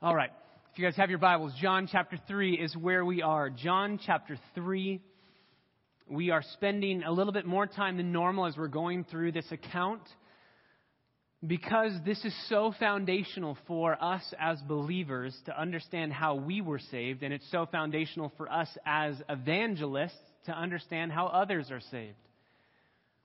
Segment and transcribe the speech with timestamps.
[0.00, 0.30] All right.
[0.72, 3.50] If you guys have your Bibles, John chapter 3 is where we are.
[3.50, 5.00] John chapter 3.
[6.08, 9.50] We are spending a little bit more time than normal as we're going through this
[9.50, 10.02] account
[11.44, 17.24] because this is so foundational for us as believers to understand how we were saved,
[17.24, 20.14] and it's so foundational for us as evangelists
[20.46, 22.14] to understand how others are saved.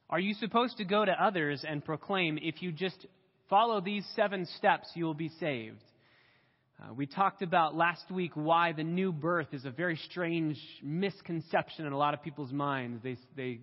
[0.10, 3.05] Are you supposed to go to others and proclaim, if you just
[3.48, 5.78] follow these seven steps, you will be saved?
[6.84, 11.85] Uh, we talked about last week why the new birth is a very strange misconception
[11.85, 13.02] in a lot of people's minds.
[13.03, 13.59] They, they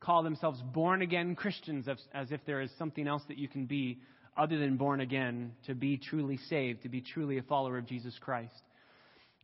[0.00, 3.66] call themselves born again Christians as, as if there is something else that you can
[3.66, 4.00] be
[4.36, 8.14] other than born again to be truly saved, to be truly a follower of Jesus
[8.20, 8.62] Christ.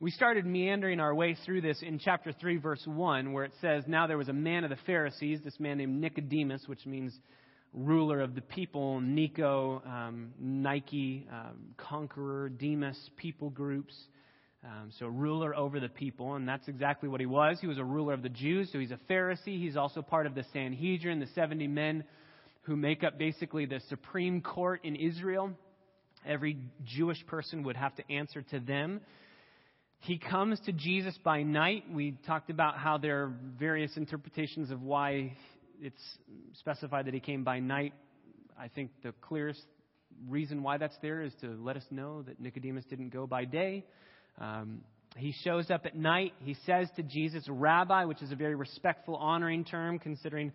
[0.00, 3.84] We started meandering our way through this in chapter 3, verse 1, where it says,
[3.86, 7.16] Now there was a man of the Pharisees, this man named Nicodemus, which means
[7.72, 13.94] ruler of the people, Nico, um, Nike, um, conqueror, Demas, people groups.
[14.64, 17.58] Um, so, ruler over the people, and that's exactly what he was.
[17.60, 19.58] He was a ruler of the Jews, so he's a Pharisee.
[19.58, 22.04] He's also part of the Sanhedrin, the 70 men
[22.62, 25.50] who make up basically the Supreme Court in Israel.
[26.24, 29.00] Every Jewish person would have to answer to them.
[29.98, 31.84] He comes to Jesus by night.
[31.92, 35.36] We talked about how there are various interpretations of why
[35.82, 36.18] it's
[36.54, 37.92] specified that he came by night.
[38.58, 39.62] I think the clearest
[40.28, 43.84] reason why that's there is to let us know that Nicodemus didn't go by day.
[44.40, 44.82] Um,
[45.16, 46.32] he shows up at night.
[46.40, 50.52] He says to Jesus, Rabbi, which is a very respectful, honoring term, considering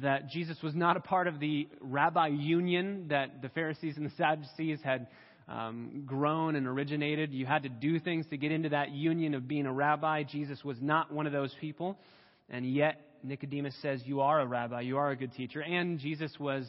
[0.00, 4.14] that Jesus was not a part of the rabbi union that the Pharisees and the
[4.16, 5.08] Sadducees had
[5.48, 7.32] um, grown and originated.
[7.32, 10.22] You had to do things to get into that union of being a rabbi.
[10.22, 11.98] Jesus was not one of those people.
[12.48, 15.62] And yet, Nicodemus says, You are a rabbi, you are a good teacher.
[15.62, 16.66] And Jesus was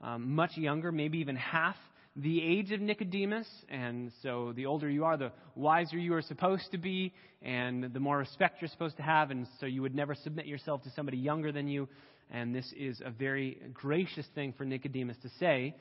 [0.00, 1.76] um, much younger, maybe even half
[2.16, 3.46] the age of Nicodemus.
[3.68, 8.00] And so the older you are, the wiser you are supposed to be, and the
[8.00, 9.30] more respect you're supposed to have.
[9.30, 11.88] And so you would never submit yourself to somebody younger than you.
[12.30, 15.74] And this is a very gracious thing for Nicodemus to say.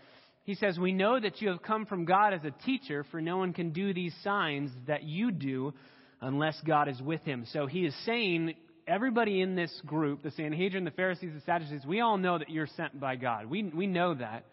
[0.43, 3.37] He says, We know that you have come from God as a teacher, for no
[3.37, 5.73] one can do these signs that you do
[6.21, 7.45] unless God is with him.
[7.51, 8.55] So he is saying,
[8.87, 12.67] everybody in this group, the Sanhedrin, the Pharisees, the Sadducees, we all know that you're
[12.67, 13.45] sent by God.
[13.45, 14.45] We, we know that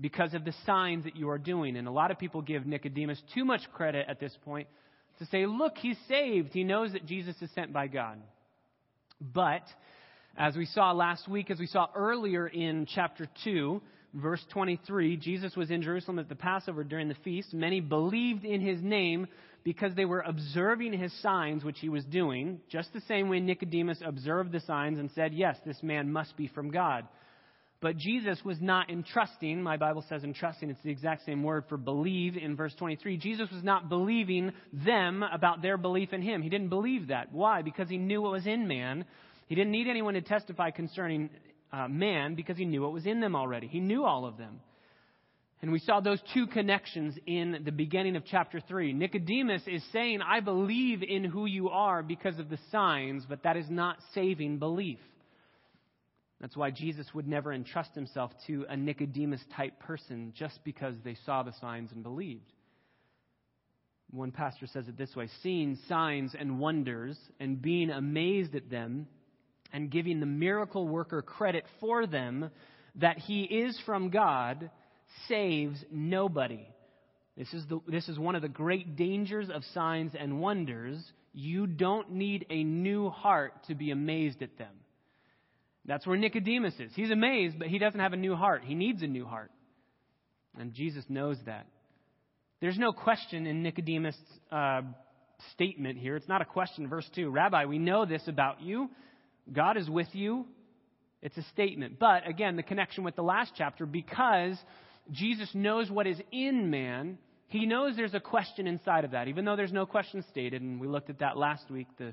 [0.00, 1.76] because of the signs that you are doing.
[1.76, 4.68] And a lot of people give Nicodemus too much credit at this point
[5.18, 6.50] to say, look, he's saved.
[6.52, 8.18] He knows that Jesus is sent by God.
[9.20, 9.62] But,
[10.36, 13.82] as we saw last week, as we saw earlier in chapter 2,
[14.14, 17.52] verse 23, Jesus was in Jerusalem at the Passover during the feast.
[17.52, 19.26] Many believed in his name
[19.64, 24.02] because they were observing his signs, which he was doing, just the same way Nicodemus
[24.04, 27.06] observed the signs and said, Yes, this man must be from God.
[27.80, 29.62] But Jesus was not entrusting.
[29.62, 30.68] My Bible says entrusting.
[30.68, 33.18] It's the exact same word for believe in verse 23.
[33.18, 36.42] Jesus was not believing them about their belief in him.
[36.42, 37.32] He didn't believe that.
[37.32, 37.62] Why?
[37.62, 39.04] Because he knew what was in man.
[39.46, 41.30] He didn't need anyone to testify concerning
[41.72, 43.68] uh, man because he knew what was in them already.
[43.68, 44.60] He knew all of them.
[45.60, 48.92] And we saw those two connections in the beginning of chapter 3.
[48.92, 53.56] Nicodemus is saying, I believe in who you are because of the signs, but that
[53.56, 55.00] is not saving belief.
[56.40, 61.16] That's why Jesus would never entrust himself to a Nicodemus type person just because they
[61.26, 62.52] saw the signs and believed.
[64.10, 69.08] One pastor says it this way seeing signs and wonders and being amazed at them
[69.72, 72.50] and giving the miracle worker credit for them
[72.94, 74.70] that he is from God
[75.28, 76.66] saves nobody.
[77.36, 81.00] This is, the, this is one of the great dangers of signs and wonders.
[81.32, 84.74] You don't need a new heart to be amazed at them.
[85.84, 86.92] That's where Nicodemus is.
[86.94, 88.62] He's amazed, but he doesn't have a new heart.
[88.64, 89.50] He needs a new heart.
[90.58, 91.66] And Jesus knows that.
[92.60, 94.16] There's no question in Nicodemus'
[94.50, 94.82] uh,
[95.52, 96.16] statement here.
[96.16, 96.88] It's not a question.
[96.88, 98.90] Verse 2 Rabbi, we know this about you.
[99.52, 100.44] God is with you.
[101.22, 101.98] It's a statement.
[101.98, 104.56] But again, the connection with the last chapter, because
[105.10, 107.18] Jesus knows what is in man.
[107.48, 110.60] He knows there's a question inside of that, even though there's no question stated.
[110.60, 112.12] And we looked at that last week the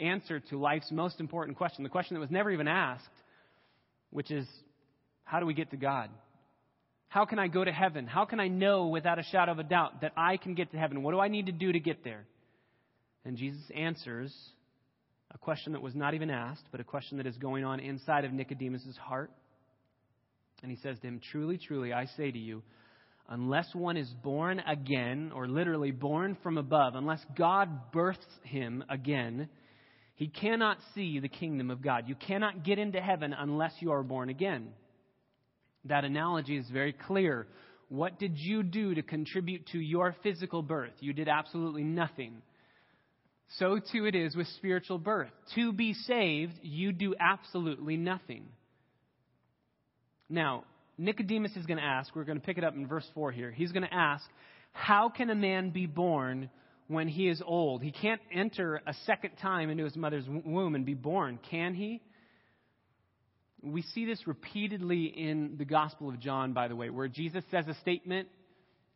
[0.00, 3.04] answer to life's most important question, the question that was never even asked,
[4.10, 4.46] which is
[5.24, 6.10] how do we get to God?
[7.08, 8.06] How can I go to heaven?
[8.06, 10.78] How can I know without a shadow of a doubt that I can get to
[10.78, 11.02] heaven?
[11.02, 12.24] What do I need to do to get there?
[13.24, 14.34] And Jesus answers
[15.30, 18.24] a question that was not even asked, but a question that is going on inside
[18.24, 19.30] of Nicodemus' heart.
[20.62, 22.62] And he says to him, Truly, truly, I say to you,
[23.28, 29.48] unless one is born again, or literally born from above, unless God births him again,
[30.14, 32.04] he cannot see the kingdom of God.
[32.06, 34.68] You cannot get into heaven unless you are born again.
[35.86, 37.46] That analogy is very clear.
[37.88, 40.92] What did you do to contribute to your physical birth?
[41.00, 42.42] You did absolutely nothing.
[43.58, 45.32] So too it is with spiritual birth.
[45.56, 48.46] To be saved, you do absolutely nothing.
[50.32, 50.64] Now,
[50.96, 53.50] Nicodemus is going to ask, we're going to pick it up in verse 4 here.
[53.50, 54.24] He's going to ask,
[54.72, 56.48] How can a man be born
[56.88, 57.82] when he is old?
[57.82, 62.00] He can't enter a second time into his mother's womb and be born, can he?
[63.62, 67.66] We see this repeatedly in the Gospel of John, by the way, where Jesus says
[67.68, 68.28] a statement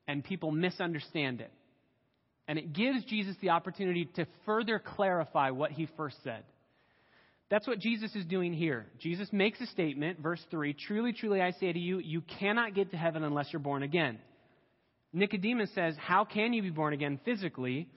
[0.09, 1.53] and people misunderstand it.
[2.49, 6.45] And it gives Jesus the opportunity to further clarify what he first said.
[7.49, 8.87] That's what Jesus is doing here.
[8.99, 12.91] Jesus makes a statement, verse 3 Truly, truly, I say to you, you cannot get
[12.91, 14.19] to heaven unless you're born again.
[15.13, 17.89] Nicodemus says, How can you be born again physically?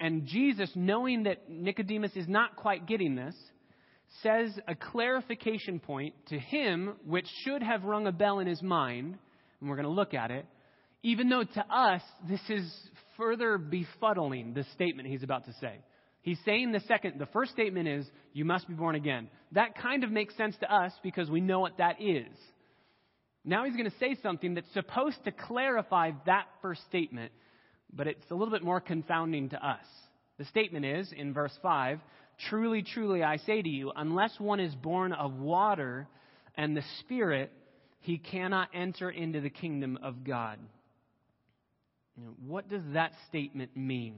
[0.00, 3.34] And Jesus, knowing that Nicodemus is not quite getting this,
[4.22, 9.16] says a clarification point to him which should have rung a bell in his mind,
[9.60, 10.46] and we're going to look at it,
[11.02, 12.70] even though to us this is
[13.16, 15.78] further befuddling the statement he's about to say.
[16.26, 19.28] He's saying the second, the first statement is, you must be born again.
[19.52, 22.26] That kind of makes sense to us because we know what that is.
[23.44, 27.30] Now he's going to say something that's supposed to clarify that first statement,
[27.92, 29.84] but it's a little bit more confounding to us.
[30.38, 32.00] The statement is, in verse 5,
[32.50, 36.08] Truly, truly, I say to you, unless one is born of water
[36.56, 37.52] and the Spirit,
[38.00, 40.58] he cannot enter into the kingdom of God.
[42.16, 44.16] You know, what does that statement mean?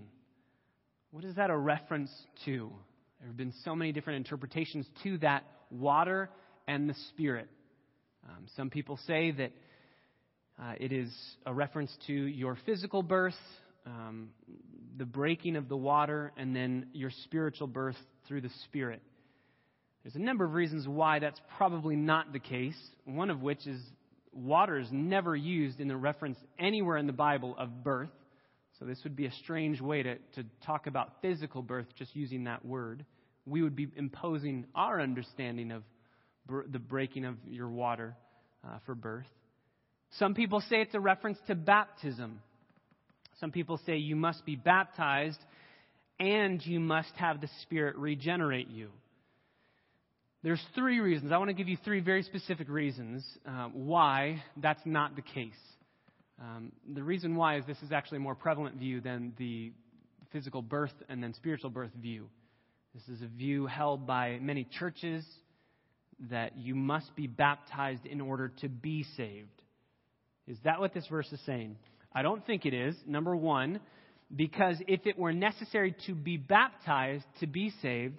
[1.10, 2.10] What is that a reference
[2.44, 2.70] to?
[3.18, 6.28] There have been so many different interpretations to that water
[6.66, 7.48] and the Spirit.
[8.28, 9.52] Um, some people say that
[10.62, 11.10] uh, it is
[11.46, 13.34] a reference to your physical birth,
[13.86, 14.28] um,
[14.98, 17.96] the breaking of the water, and then your spiritual birth
[18.26, 19.00] through the Spirit.
[20.02, 23.80] There's a number of reasons why that's probably not the case, one of which is
[24.34, 28.10] water is never used in the reference anywhere in the Bible of birth.
[28.78, 32.44] So this would be a strange way to, to talk about physical birth just using
[32.44, 33.04] that word.
[33.44, 35.82] We would be imposing our understanding of
[36.70, 38.14] the breaking of your water
[38.64, 39.26] uh, for birth.
[40.12, 42.40] Some people say it's a reference to baptism.
[43.40, 45.38] Some people say you must be baptized
[46.18, 48.90] and you must have the Spirit regenerate you.
[50.42, 51.32] There's three reasons.
[51.32, 55.52] I want to give you three very specific reasons uh, why that's not the case.
[56.40, 59.72] Um, the reason why is this is actually a more prevalent view than the
[60.32, 62.28] physical birth and then spiritual birth view.
[62.94, 65.24] This is a view held by many churches
[66.30, 69.62] that you must be baptized in order to be saved.
[70.46, 71.76] Is that what this verse is saying?
[72.12, 72.96] I don't think it is.
[73.06, 73.80] Number one,
[74.34, 78.16] because if it were necessary to be baptized to be saved,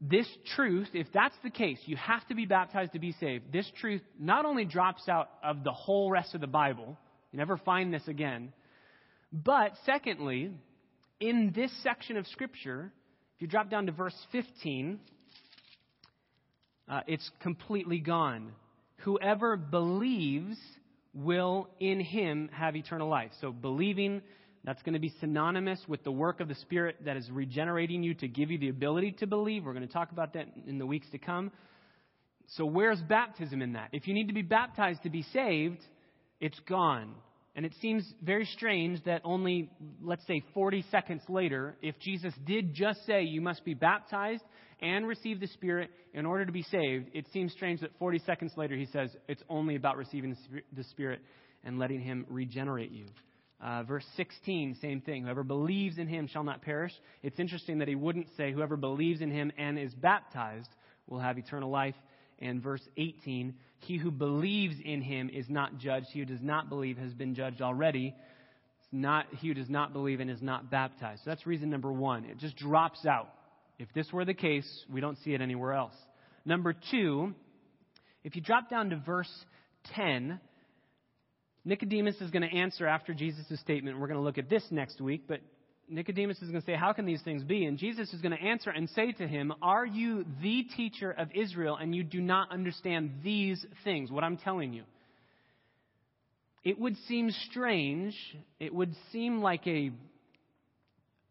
[0.00, 3.70] this truth, if that's the case, you have to be baptized to be saved, this
[3.80, 6.98] truth not only drops out of the whole rest of the Bible,
[7.32, 8.52] you never find this again,
[9.32, 10.52] but secondly,
[11.20, 12.92] in this section of Scripture,
[13.36, 14.98] if you drop down to verse 15,
[16.88, 18.52] uh, it's completely gone.
[18.98, 20.56] Whoever believes
[21.14, 23.30] will in him have eternal life.
[23.40, 24.22] So believing
[24.64, 28.14] that's going to be synonymous with the work of the Spirit that is regenerating you
[28.14, 29.64] to give you the ability to believe.
[29.64, 31.52] We're going to talk about that in the weeks to come.
[32.48, 33.90] So, where's baptism in that?
[33.92, 35.80] If you need to be baptized to be saved,
[36.40, 37.14] it's gone.
[37.54, 39.70] And it seems very strange that only,
[40.02, 44.42] let's say, 40 seconds later, if Jesus did just say you must be baptized
[44.82, 48.52] and receive the Spirit in order to be saved, it seems strange that 40 seconds
[48.56, 50.36] later he says it's only about receiving
[50.74, 51.20] the Spirit
[51.64, 53.06] and letting Him regenerate you.
[53.58, 55.24] Uh, verse 16, same thing.
[55.24, 56.92] Whoever believes in him shall not perish.
[57.22, 60.68] It's interesting that he wouldn't say, whoever believes in him and is baptized
[61.06, 61.94] will have eternal life.
[62.38, 66.08] And verse 18, he who believes in him is not judged.
[66.12, 68.14] He who does not believe has been judged already.
[68.78, 71.22] It's not, he who does not believe and is not baptized.
[71.24, 72.24] So that's reason number one.
[72.24, 73.28] It just drops out.
[73.78, 75.94] If this were the case, we don't see it anywhere else.
[76.44, 77.34] Number two,
[78.24, 79.32] if you drop down to verse
[79.94, 80.40] 10,
[81.64, 83.98] Nicodemus is going to answer after Jesus' statement.
[83.98, 85.40] We're going to look at this next week, but
[85.88, 87.64] Nicodemus is going to say, How can these things be?
[87.64, 91.28] And Jesus is going to answer and say to him, Are you the teacher of
[91.34, 94.84] Israel and you do not understand these things, what I'm telling you?
[96.64, 98.14] It would seem strange,
[98.58, 99.92] it would seem like a,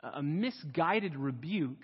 [0.02, 1.84] a misguided rebuke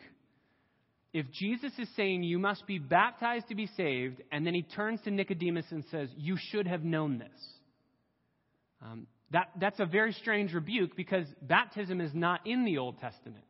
[1.13, 5.01] if Jesus is saying you must be baptized to be saved, and then he turns
[5.01, 7.29] to Nicodemus and says, You should have known this.
[8.81, 13.43] Um, that, that's a very strange rebuke because baptism is not in the Old Testament.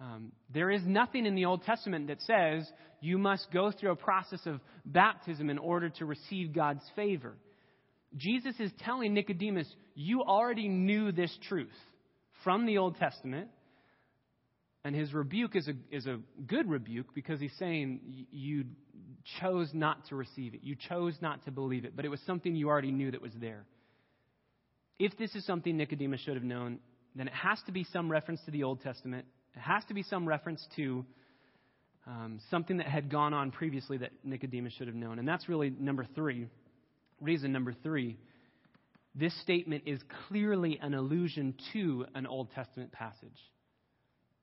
[0.00, 2.68] Um, there is nothing in the Old Testament that says
[3.00, 7.34] you must go through a process of baptism in order to receive God's favor.
[8.16, 11.70] Jesus is telling Nicodemus, you already knew this truth
[12.42, 13.48] from the Old Testament.
[14.84, 18.64] And his rebuke is a, is a good rebuke because he's saying you
[19.40, 20.60] chose not to receive it.
[20.64, 23.32] You chose not to believe it, but it was something you already knew that was
[23.40, 23.64] there.
[25.02, 26.78] If this is something Nicodemus should have known,
[27.16, 29.26] then it has to be some reference to the Old Testament.
[29.56, 31.04] It has to be some reference to
[32.06, 35.18] um, something that had gone on previously that Nicodemus should have known.
[35.18, 36.46] And that's really number three.
[37.20, 38.16] Reason number three
[39.16, 43.36] this statement is clearly an allusion to an Old Testament passage.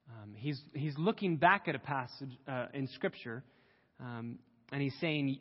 [0.10, 3.44] Um, he's, he's looking back at a passage uh, in Scripture,
[4.02, 4.40] um,
[4.74, 5.40] and he's saying,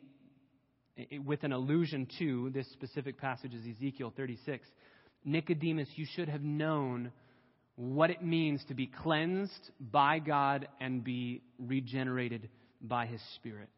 [1.25, 4.65] with an allusion to this specific passage is Ezekiel 36,
[5.23, 7.11] Nicodemus, you should have known
[7.75, 12.49] what it means to be cleansed by God and be regenerated
[12.81, 13.69] by His Spirit.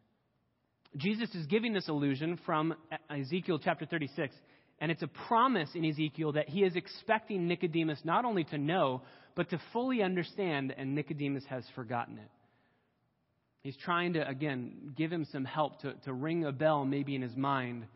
[0.96, 2.74] Jesus is giving this allusion from
[3.08, 4.34] Ezekiel chapter 36,
[4.80, 9.02] and it's a promise in Ezekiel that he is expecting Nicodemus not only to know,
[9.34, 12.28] but to fully understand, and Nicodemus has forgotten it.
[13.62, 17.22] He's trying to, again, give him some help to, to ring a bell maybe in
[17.22, 17.86] his mind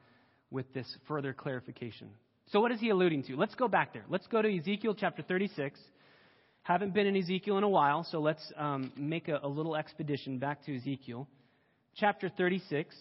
[0.50, 2.09] with this further clarification.
[2.53, 3.37] So, what is he alluding to?
[3.37, 4.05] Let's go back there.
[4.09, 5.81] Let's go to Ezekiel chapter 36.
[6.62, 10.38] Haven't been in Ezekiel in a while, so let's um, make a, a little expedition
[10.38, 11.26] back to Ezekiel.
[11.97, 12.95] Chapter 36.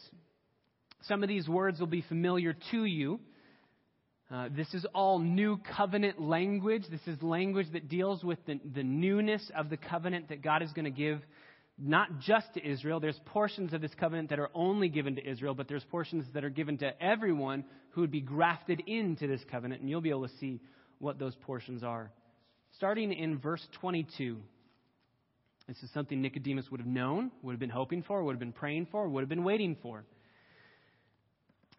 [1.04, 3.20] Some of these words will be familiar to you.
[4.32, 6.84] Uh, this is all new covenant language.
[6.90, 10.72] This is language that deals with the, the newness of the covenant that God is
[10.72, 11.22] going to give
[11.78, 13.00] not just to Israel.
[13.00, 16.44] There's portions of this covenant that are only given to Israel, but there's portions that
[16.44, 20.28] are given to everyone who would be grafted into this covenant, and you'll be able
[20.28, 20.62] to see
[21.00, 22.12] what those portions are
[22.78, 24.38] starting in verse 22.
[25.68, 28.52] This is something Nicodemus would have known, would have been hoping for, would have been
[28.52, 30.04] praying for, would have been waiting for.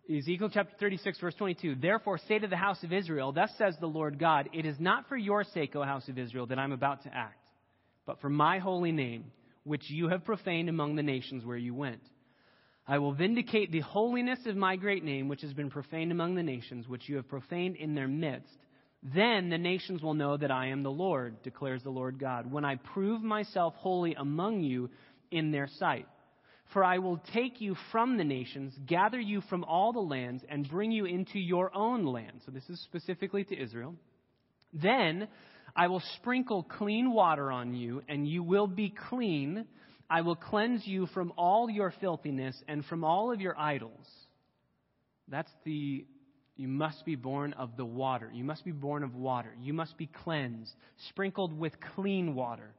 [0.08, 1.76] Ezekiel chapter 36, verse 22.
[1.76, 5.08] Therefore, say to the house of Israel, Thus says the Lord God, It is not
[5.08, 7.44] for your sake, O house of Israel, that I'm about to act,
[8.06, 9.24] but for my holy name,
[9.66, 12.02] which you have profaned among the nations where you went.
[12.86, 16.42] I will vindicate the holiness of my great name, which has been profaned among the
[16.42, 18.56] nations, which you have profaned in their midst
[19.14, 22.64] then the nations will know that I am the Lord, declares the Lord God, when
[22.64, 24.90] I prove myself holy among you
[25.30, 26.06] in their sight.
[26.72, 30.68] For I will take you from the nations, gather you from all the lands, and
[30.68, 32.40] bring you into your own land.
[32.44, 33.94] So this is specifically to Israel.
[34.72, 35.28] Then
[35.76, 39.66] I will sprinkle clean water on you, and you will be clean.
[40.08, 44.08] I will cleanse you from all your filthiness and from all of your idols.
[45.28, 46.06] That's the
[46.56, 48.30] you must be born of the water.
[48.32, 49.54] You must be born of water.
[49.60, 50.72] You must be cleansed,
[51.10, 52.74] sprinkled with clean water.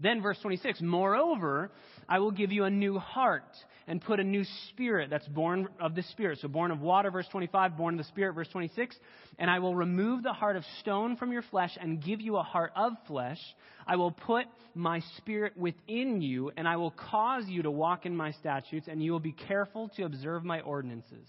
[0.00, 1.70] Then, verse 26 Moreover,
[2.08, 5.94] I will give you a new heart and put a new spirit that's born of
[5.94, 6.38] the Spirit.
[6.40, 8.94] So, born of water, verse 25, born of the Spirit, verse 26.
[9.38, 12.42] And I will remove the heart of stone from your flesh and give you a
[12.42, 13.38] heart of flesh.
[13.86, 18.14] I will put my spirit within you, and I will cause you to walk in
[18.14, 21.26] my statutes, and you will be careful to observe my ordinances.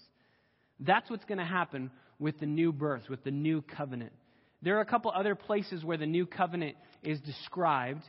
[0.78, 4.12] That's what's going to happen with the new birth, with the new covenant.
[4.62, 8.02] There are a couple other places where the new covenant is described.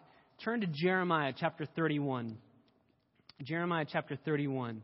[0.43, 2.35] Turn to Jeremiah chapter 31.
[3.43, 4.81] Jeremiah chapter 31.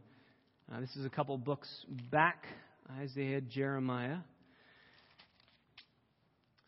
[0.72, 1.68] Uh, this is a couple books
[2.12, 2.44] back
[3.00, 4.18] Isaiah, Jeremiah.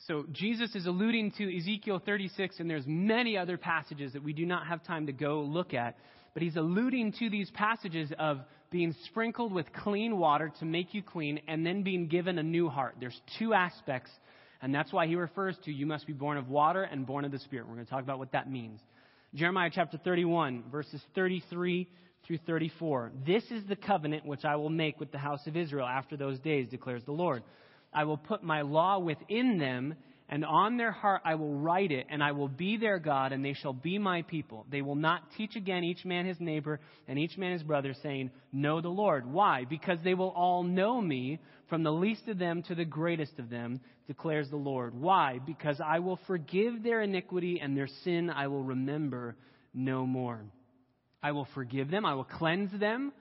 [0.08, 4.48] So Jesus is alluding to Ezekiel 36, and there's many other passages that we do
[4.48, 5.96] not have time to go look at.
[6.34, 8.40] But he's alluding to these passages of
[8.72, 12.70] being sprinkled with clean water to make you clean, and then being given a new
[12.70, 12.96] heart.
[13.00, 14.10] There's two aspects,
[14.62, 17.32] and that's why he refers to you must be born of water and born of
[17.32, 17.68] the Spirit.
[17.68, 18.80] We're going to talk about what that means.
[19.34, 21.88] Jeremiah chapter 31, verses 33
[22.26, 23.12] through 34.
[23.26, 26.40] This is the covenant which I will make with the house of Israel after those
[26.40, 27.44] days, declares the Lord.
[27.94, 29.96] I will put my law within them
[30.32, 33.44] and on their heart I will write it, and I will be their God, and
[33.44, 34.66] they shall be my people.
[34.70, 38.30] They will not teach again each man his neighbor and each man his brother, saying,
[38.52, 39.26] Know the Lord.
[39.26, 39.66] Why?
[39.66, 43.50] Because they will all know me, from the least of them to the greatest of
[43.50, 44.94] them, declares the Lord.
[44.94, 45.40] Why?
[45.44, 49.36] Because I will forgive their iniquity, and their sin I will remember
[49.74, 50.42] no more.
[51.24, 53.14] I will forgive them, I will cleanse them,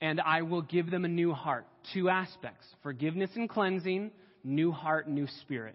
[0.00, 1.66] and I will give them a new heart.
[1.92, 4.12] Two aspects forgiveness and cleansing,
[4.44, 5.74] new heart, new spirit.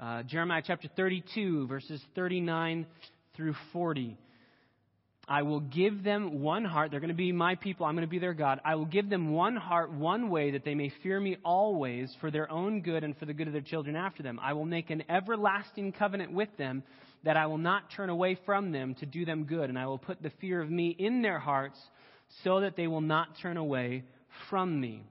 [0.00, 2.86] Uh, Jeremiah chapter 32, verses 39
[3.36, 4.16] through 40.
[5.28, 6.90] I will give them one heart.
[6.90, 7.84] They're going to be my people.
[7.84, 8.62] I'm going to be their God.
[8.64, 12.30] I will give them one heart, one way, that they may fear me always for
[12.30, 14.40] their own good and for the good of their children after them.
[14.42, 16.82] I will make an everlasting covenant with them
[17.24, 19.68] that I will not turn away from them to do them good.
[19.68, 21.78] And I will put the fear of me in their hearts
[22.42, 24.04] so that they will not turn away
[24.48, 25.02] from me.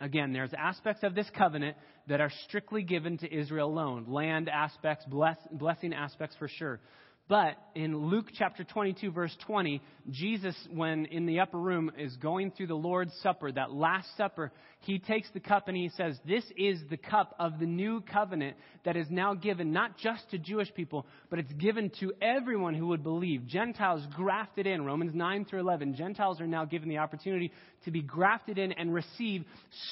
[0.00, 1.76] Again, there's aspects of this covenant
[2.08, 6.80] that are strictly given to Israel alone land aspects, bless, blessing aspects for sure.
[7.28, 12.50] But in Luke chapter 22, verse 20, Jesus, when in the upper room, is going
[12.50, 16.44] through the Lord's Supper, that Last Supper, he takes the cup and he says, This
[16.56, 20.74] is the cup of the new covenant that is now given not just to Jewish
[20.74, 23.46] people, but it's given to everyone who would believe.
[23.46, 25.94] Gentiles grafted in, Romans 9 through 11.
[25.94, 27.52] Gentiles are now given the opportunity
[27.84, 29.44] to be grafted in and receive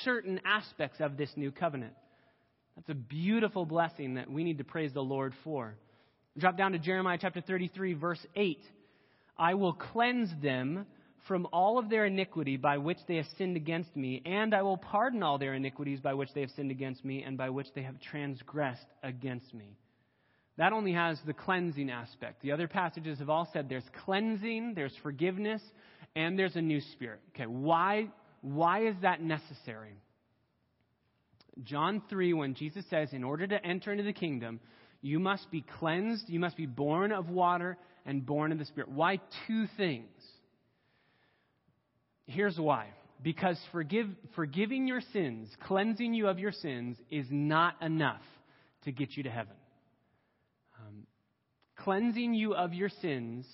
[0.05, 1.95] certain aspects of this new covenant.
[2.75, 5.77] That's a beautiful blessing that we need to praise the Lord for.
[6.39, 8.59] Drop down to Jeremiah chapter 33, verse 8.
[9.37, 10.87] I will cleanse them
[11.27, 14.77] from all of their iniquity by which they have sinned against me, and I will
[14.77, 17.83] pardon all their iniquities by which they have sinned against me, and by which they
[17.83, 19.77] have transgressed against me.
[20.57, 22.43] That only has the cleansing aspect.
[22.43, 25.63] The other passages have all said there's cleansing, there's forgiveness,
[26.15, 27.21] and there's a new spirit.
[27.35, 28.09] Okay, why,
[28.41, 29.97] why is that necessary?
[31.65, 34.61] John 3, when Jesus says, in order to enter into the kingdom,
[35.03, 38.91] you must be cleansed, you must be born of water and born of the Spirit.
[38.91, 40.09] Why two things?
[42.27, 42.87] Here's why.
[43.23, 48.23] Because forgive, forgiving your sins, cleansing you of your sins, is not enough
[48.85, 49.53] to get you to heaven.
[50.81, 51.07] Um,
[51.77, 53.47] cleansing you of your sins,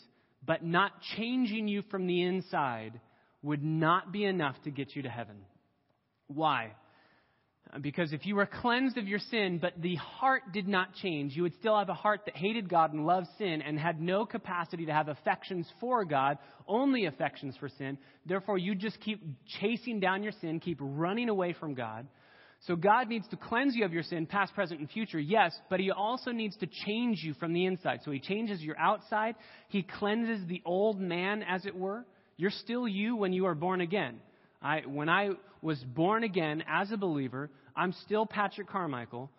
[0.45, 3.01] but not changing you from the inside,
[3.43, 5.37] would not be enough to get you to heaven.
[6.29, 6.73] Why?
[7.81, 11.43] Because if you were cleansed of your sin, but the heart did not change, you
[11.43, 14.87] would still have a heart that hated God and loved sin and had no capacity
[14.87, 17.99] to have affections for God, only affections for sin.
[18.25, 19.23] Therefore, you just keep
[19.61, 22.07] chasing down your sin, keep running away from God.
[22.61, 25.79] So God needs to cleanse you of your sin, past, present, and future, yes, but
[25.81, 28.01] He also needs to change you from the inside.
[28.05, 29.35] So He changes your outside.
[29.69, 32.07] He cleanses the old man, as it were.
[32.39, 34.21] You're still you when you are born again.
[34.63, 35.31] I, when I
[35.63, 39.31] was born again as a believer, I'm still Patrick Carmichael,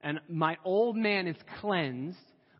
[0.00, 2.16] and my old man is cleansed,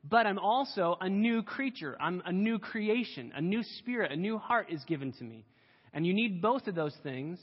[0.09, 1.97] but I'm also a new creature.
[2.01, 3.33] I'm a new creation.
[3.35, 5.45] A new spirit, a new heart is given to me.
[5.93, 7.39] And you need both of those things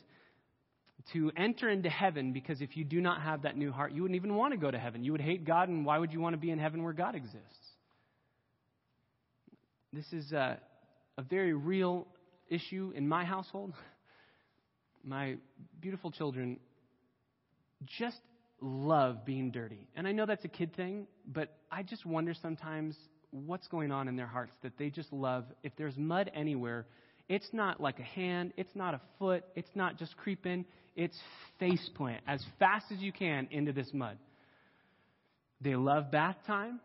[1.13, 4.15] to enter into heaven because if you do not have that new heart, you wouldn't
[4.15, 5.03] even want to go to heaven.
[5.03, 7.15] You would hate God, and why would you want to be in heaven where God
[7.15, 7.45] exists?
[9.91, 10.59] This is a,
[11.17, 12.05] a very real
[12.49, 13.73] issue in my household.
[15.03, 15.35] My
[15.81, 16.59] beautiful children
[17.85, 18.19] just
[18.61, 19.87] love being dirty.
[19.95, 22.95] And I know that's a kid thing, but I just wonder sometimes
[23.31, 25.45] what's going on in their hearts that they just love.
[25.63, 26.85] If there's mud anywhere,
[27.27, 31.17] it's not like a hand, it's not a foot, it's not just creeping, it's
[31.59, 34.17] face plant as fast as you can into this mud.
[35.61, 36.79] They love bath time.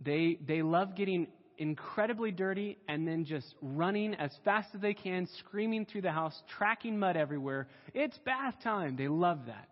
[0.00, 1.26] They, they love getting
[1.58, 6.34] incredibly dirty and then just running as fast as they can, screaming through the house,
[6.56, 7.68] tracking mud everywhere.
[7.92, 8.96] It's bath time.
[8.96, 9.68] They love that.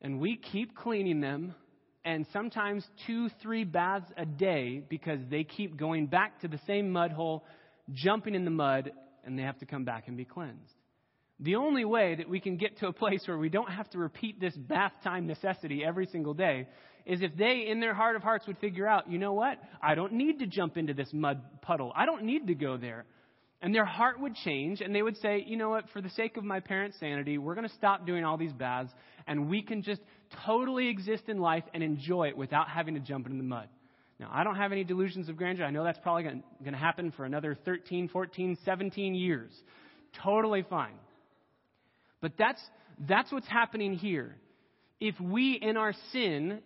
[0.00, 1.54] And we keep cleaning them,
[2.04, 6.90] and sometimes two, three baths a day because they keep going back to the same
[6.90, 7.44] mud hole,
[7.92, 8.90] jumping in the mud,
[9.24, 10.74] and they have to come back and be cleansed.
[11.38, 13.98] The only way that we can get to a place where we don't have to
[13.98, 16.68] repeat this bath time necessity every single day
[17.06, 19.58] is if they, in their heart of hearts, would figure out, you know what?
[19.82, 21.92] I don't need to jump into this mud puddle.
[21.96, 23.04] I don't need to go there.
[23.60, 25.84] And their heart would change, and they would say, you know what?
[25.92, 28.92] For the sake of my parents' sanity, we're going to stop doing all these baths,
[29.26, 30.00] and we can just
[30.44, 33.68] totally exist in life and enjoy it without having to jump into the mud.
[34.18, 35.64] Now, I don't have any delusions of grandeur.
[35.64, 39.50] I know that's probably going to happen for another 13, 14, 17 years.
[40.22, 40.94] Totally fine.
[42.20, 42.60] But that's,
[43.08, 44.36] that's what's happening here.
[45.00, 46.60] If we, in our sin,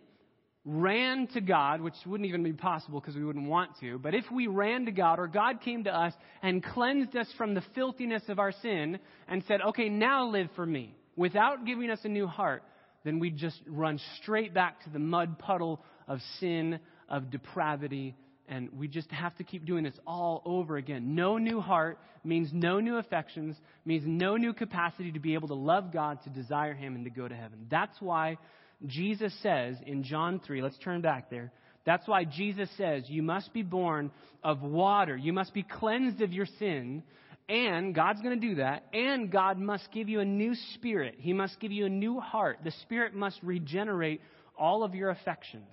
[0.66, 4.24] ran to God, which wouldn't even be possible because we wouldn't want to, but if
[4.32, 8.24] we ran to God or God came to us and cleansed us from the filthiness
[8.28, 8.98] of our sin
[9.28, 12.64] and said, okay, now live for me, without giving us a new heart,
[13.04, 18.16] then we'd just run straight back to the mud puddle of sin, of depravity,
[18.48, 21.14] and we just have to keep doing this all over again.
[21.14, 25.54] No new heart means no new affections, means no new capacity to be able to
[25.54, 27.66] love God, to desire Him, and to go to heaven.
[27.70, 28.38] That's why
[28.84, 31.52] Jesus says in John 3, let's turn back there.
[31.84, 34.10] That's why Jesus says you must be born
[34.42, 35.16] of water.
[35.16, 37.02] You must be cleansed of your sin.
[37.48, 38.86] And God's going to do that.
[38.92, 41.14] And God must give you a new spirit.
[41.18, 42.58] He must give you a new heart.
[42.64, 44.20] The spirit must regenerate
[44.58, 45.68] all of your affections.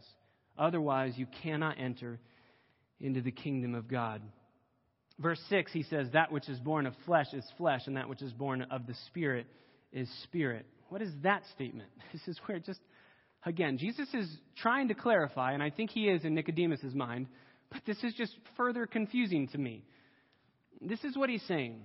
[0.58, 2.20] Otherwise, you cannot enter
[3.00, 4.22] into the kingdom of God.
[5.20, 8.22] Verse 6, he says, That which is born of flesh is flesh, and that which
[8.22, 9.48] is born of the spirit
[9.92, 10.66] is spirit.
[10.90, 11.90] What is that statement?
[12.14, 12.80] This is where it just
[13.46, 17.28] Again, Jesus is trying to clarify, and I think he is in Nicodemus' mind,
[17.72, 19.84] but this is just further confusing to me.
[20.82, 21.82] This is what he's saying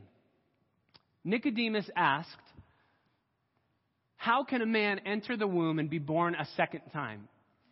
[1.25, 2.31] Nicodemus asked,
[4.17, 7.29] how can a man enter the womb and be born a second time?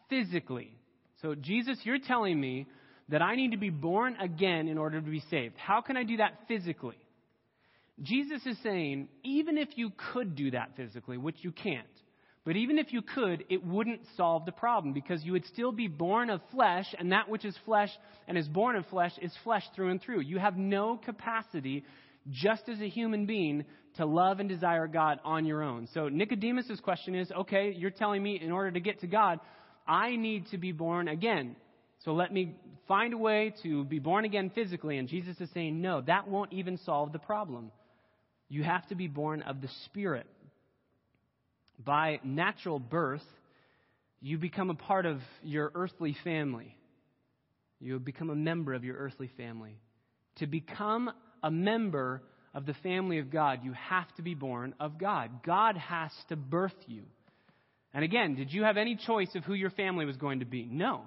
[0.09, 0.77] Physically.
[1.23, 2.67] So, Jesus, you're telling me
[3.09, 5.55] that I need to be born again in order to be saved.
[5.57, 6.99] How can I do that physically?
[8.03, 11.87] Jesus is saying, even if you could do that physically, which you can't,
[12.47, 15.89] but even if you could, it wouldn't solve the problem because you would still be
[15.89, 17.91] born of flesh, and that which is flesh
[18.29, 20.21] and is born of flesh is flesh through and through.
[20.21, 21.85] You have no capacity,
[22.31, 23.65] just as a human being,
[23.97, 25.89] to love and desire God on your own.
[25.93, 29.41] So Nicodemus' question is okay, you're telling me in order to get to God,
[29.85, 31.57] I need to be born again.
[32.05, 32.55] So let me
[32.87, 34.99] find a way to be born again physically.
[34.99, 37.73] And Jesus is saying, no, that won't even solve the problem.
[38.49, 40.29] You have to be born of the Spirit.
[41.85, 43.25] By natural birth,
[44.21, 46.77] you become a part of your earthly family.
[47.81, 49.79] You become a member of your earthly family.
[50.37, 51.11] To become
[51.43, 52.23] a member
[52.55, 55.43] of the family of God, you have to be born of God.
[55.45, 57.03] God has to birth you.
[57.93, 60.67] And again, did you have any choice of who your family was going to be?
[60.71, 61.03] No.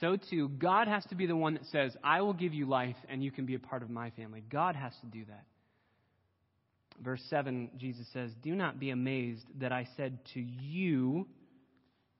[0.00, 2.96] So too, God has to be the one that says, I will give you life
[3.08, 4.42] and you can be a part of my family.
[4.50, 5.44] God has to do that.
[7.02, 11.26] Verse 7, Jesus says, Do not be amazed that I said to you,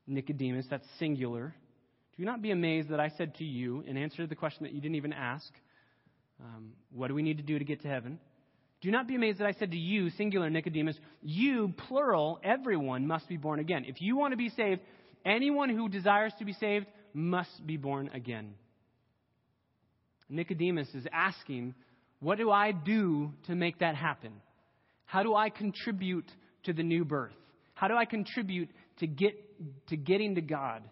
[0.06, 1.54] Nicodemus, that's singular.
[2.16, 4.72] Do not be amazed that I said to you, in answer to the question that
[4.72, 5.50] you didn't even ask,
[6.40, 8.18] um, what do we need to do to get to heaven?
[8.80, 13.28] Do not be amazed that I said to you, singular Nicodemus, you, plural, everyone must
[13.28, 13.84] be born again.
[13.86, 14.80] If you want to be saved,
[15.24, 18.54] anyone who desires to be saved must be born again.
[20.30, 21.74] Nicodemus is asking,
[22.20, 24.32] What do I do to make that happen?
[25.10, 26.30] How do I contribute
[26.66, 27.34] to the new birth?
[27.74, 28.68] How do I contribute
[29.00, 29.34] to, get,
[29.88, 30.84] to getting to God?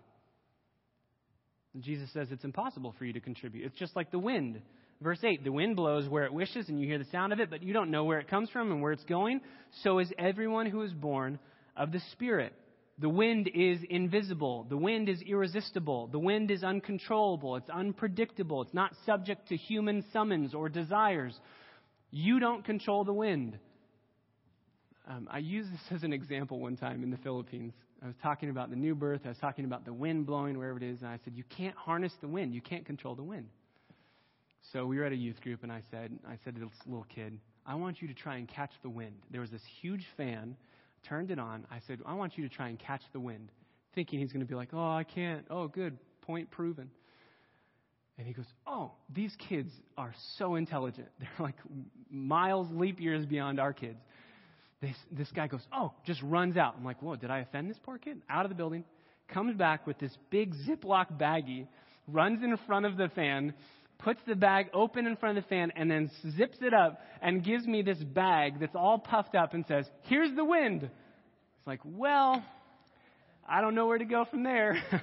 [1.72, 3.64] And Jesus says it's impossible for you to contribute.
[3.64, 4.61] It's just like the wind.
[5.00, 7.48] Verse 8 The wind blows where it wishes, and you hear the sound of it,
[7.48, 9.40] but you don't know where it comes from and where it's going.
[9.85, 11.38] So is everyone who is born
[11.76, 12.52] of the Spirit.
[12.98, 14.66] The wind is invisible.
[14.68, 16.09] The wind is irresistible.
[16.09, 17.54] The wind is uncontrollable.
[17.54, 18.62] It's unpredictable.
[18.62, 21.38] It's not subject to human summons or desires.
[22.11, 23.61] You don't control the wind.
[25.09, 27.73] Um, I used this as an example one time in the Philippines.
[28.03, 29.23] I was talking about the new birth.
[29.25, 31.01] I was talking about the wind blowing wherever it is.
[31.01, 32.55] And I said, You can't harness the wind.
[32.55, 33.49] You can't control the wind.
[34.73, 37.07] So we were at a youth group, and I said, I said to this little
[37.14, 39.14] kid, I want you to try and catch the wind.
[39.31, 40.57] There was this huge fan,
[41.09, 41.66] turned it on.
[41.71, 43.51] I said, I want you to try and catch the wind,
[43.94, 45.47] thinking he's going to be like, Oh, I can't.
[45.49, 45.97] Oh, good.
[46.21, 46.90] Point proven.
[48.18, 51.09] And he goes, Oh, these kids are so intelligent.
[51.18, 51.57] They're like
[52.11, 54.01] miles, leap years beyond our kids.
[54.81, 56.75] This, this guy goes, Oh, just runs out.
[56.77, 58.23] I'm like, Whoa, did I offend this poor kid?
[58.29, 58.85] Out of the building,
[59.29, 61.67] comes back with this big Ziploc baggie,
[62.07, 63.55] runs in front of the fan,
[63.99, 67.45] puts the bag open in front of the fan, and then zips it up and
[67.45, 70.85] gives me this bag that's all puffed up and says, Here's the wind.
[70.85, 72.45] It's like, Well,
[73.49, 74.81] I don't know where to go from there.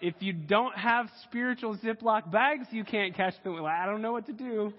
[0.00, 3.66] if you don't have spiritual Ziploc bags, you can't catch the wind.
[3.66, 4.72] I don't know what to do.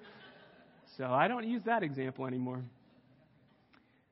[0.97, 2.63] So I don't use that example anymore.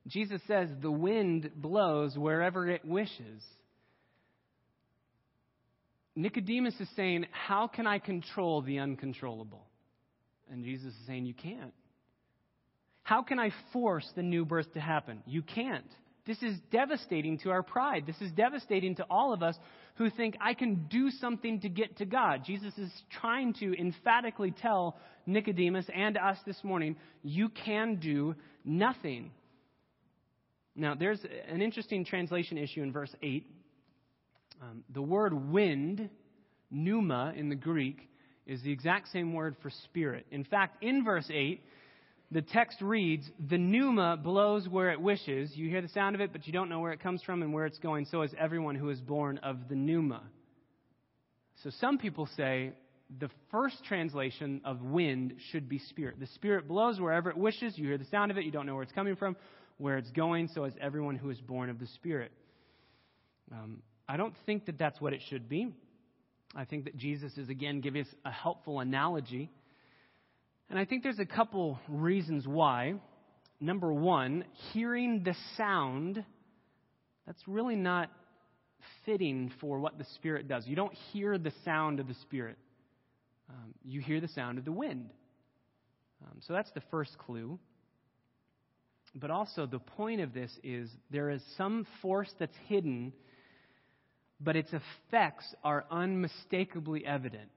[0.08, 3.44] Jesus says the wind blows wherever it wishes.
[6.15, 9.65] Nicodemus is saying, How can I control the uncontrollable?
[10.52, 11.74] And Jesus is saying, You can't.
[13.04, 15.22] How can I force the new birth to happen?
[15.26, 15.86] You can't.
[16.26, 18.06] This is devastating to our pride.
[18.08, 19.56] This is devastating to all of us
[19.96, 22.41] who think I can do something to get to God.
[22.46, 22.91] Jesus is
[23.22, 29.32] trying to emphatically tell Nicodemus and us this morning, you can do nothing.
[30.76, 33.46] Now, there's an interesting translation issue in verse 8.
[34.62, 36.10] Um, the word wind,
[36.70, 38.10] pneuma in the Greek,
[38.46, 40.26] is the exact same word for spirit.
[40.32, 41.62] In fact, in verse 8,
[42.32, 45.56] the text reads, The pneuma blows where it wishes.
[45.56, 47.54] You hear the sound of it, but you don't know where it comes from and
[47.54, 48.06] where it's going.
[48.06, 50.24] So is everyone who is born of the pneuma.
[51.64, 52.74] So some people say
[53.19, 56.19] the first translation of wind should be spirit.
[56.19, 57.78] The spirit blows wherever it wishes.
[57.78, 59.36] You hear the sound of it, you don't know where it's coming from
[59.78, 62.32] where it's going, so is everyone who is born of the Spirit.
[63.51, 65.73] Um, I don't think that that's what it should be.
[66.56, 69.49] I think that Jesus is, again, giving us a helpful analogy.
[70.69, 72.95] And I think there's a couple reasons why.
[73.60, 76.23] Number one, hearing the sound,
[77.25, 78.10] that's really not
[79.06, 80.65] fitting for what the Spirit does.
[80.65, 82.58] You don't hear the sound of the Spirit,
[83.49, 85.10] um, you hear the sound of the wind.
[86.25, 87.60] Um, so that's the first clue
[89.15, 93.13] but also the point of this is there is some force that's hidden,
[94.41, 97.49] but its effects are unmistakably evident.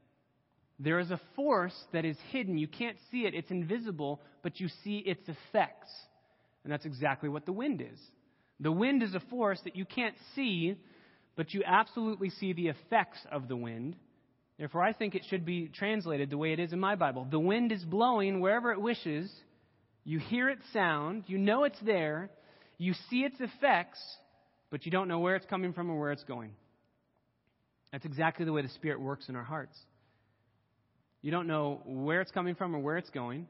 [0.78, 2.56] There is a force that is hidden.
[2.56, 5.90] You can't see it, it's invisible, but you see its effects.
[6.62, 7.98] And that's exactly what the wind is.
[8.60, 10.76] The wind is a force that you can't see,
[11.34, 13.96] but you absolutely see the effects of the wind.
[14.58, 17.26] Therefore, I think it should be translated the way it is in my Bible.
[17.30, 19.30] The wind is blowing wherever it wishes.
[20.04, 21.24] You hear its sound.
[21.28, 22.30] You know it's there.
[22.76, 24.00] You see its effects,
[24.70, 26.50] but you don't know where it's coming from or where it's going.
[27.92, 29.76] That's exactly the way the Spirit works in our hearts.
[31.22, 33.48] You don't know where it's coming from or where it's going,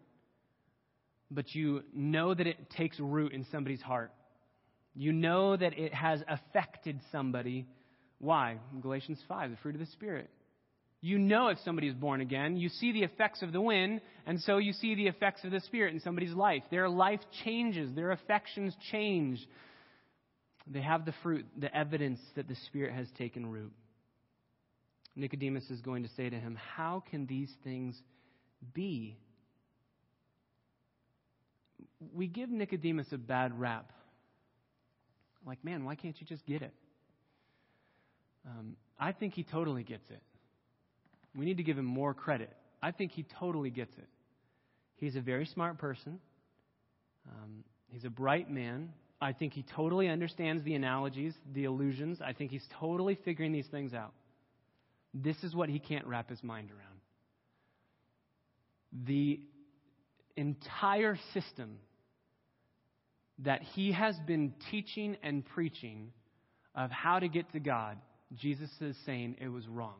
[1.30, 4.12] but you know that it takes root in somebody's heart.
[4.94, 7.66] You know that it has affected somebody.
[8.18, 8.58] Why?
[8.80, 10.30] Galatians 5, the fruit of the Spirit.
[11.00, 12.56] You know if somebody is born again.
[12.56, 15.60] You see the effects of the wind, and so you see the effects of the
[15.60, 16.62] Spirit in somebody's life.
[16.70, 19.46] Their life changes, their affections change.
[20.66, 23.72] They have the fruit, the evidence that the Spirit has taken root.
[25.14, 28.00] Nicodemus is going to say to him, How can these things
[28.74, 29.16] be?
[32.12, 33.92] We give Nicodemus a bad rap.
[35.46, 36.74] Like, man, why can't you just get it?
[38.46, 40.22] Um, I think he totally gets it.
[41.36, 42.50] We need to give him more credit.
[42.82, 44.08] I think he totally gets it.
[44.96, 46.18] He's a very smart person.
[47.28, 48.92] Um, he's a bright man.
[49.20, 52.20] I think he totally understands the analogies, the illusions.
[52.24, 54.12] I think he's totally figuring these things out.
[55.12, 57.00] This is what he can't wrap his mind around.
[59.06, 59.40] The
[60.36, 61.78] entire system
[63.40, 66.12] that he has been teaching and preaching
[66.74, 67.98] of how to get to God,
[68.36, 69.96] Jesus is saying it was wrong.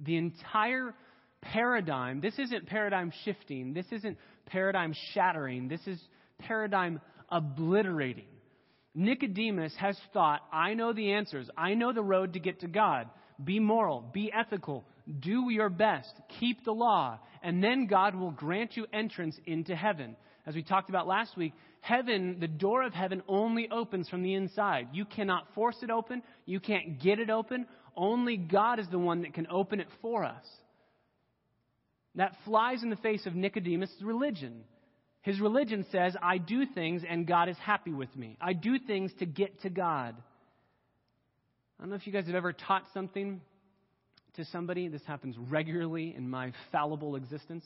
[0.00, 0.94] The entire
[1.40, 6.00] paradigm, this isn't paradigm shifting, this isn't paradigm shattering, this is
[6.38, 8.26] paradigm obliterating.
[8.94, 13.08] Nicodemus has thought, I know the answers, I know the road to get to God.
[13.42, 14.84] Be moral, be ethical,
[15.20, 20.16] do your best, keep the law, and then God will grant you entrance into heaven.
[20.46, 24.34] As we talked about last week, heaven, the door of heaven only opens from the
[24.34, 24.88] inside.
[24.92, 27.66] You cannot force it open, you can't get it open.
[27.96, 30.44] Only God is the one that can open it for us.
[32.14, 34.64] That flies in the face of Nicodemus' religion.
[35.22, 38.36] His religion says, I do things and God is happy with me.
[38.40, 40.16] I do things to get to God.
[41.78, 43.40] I don't know if you guys have ever taught something
[44.34, 44.88] to somebody.
[44.88, 47.64] This happens regularly in my fallible existence.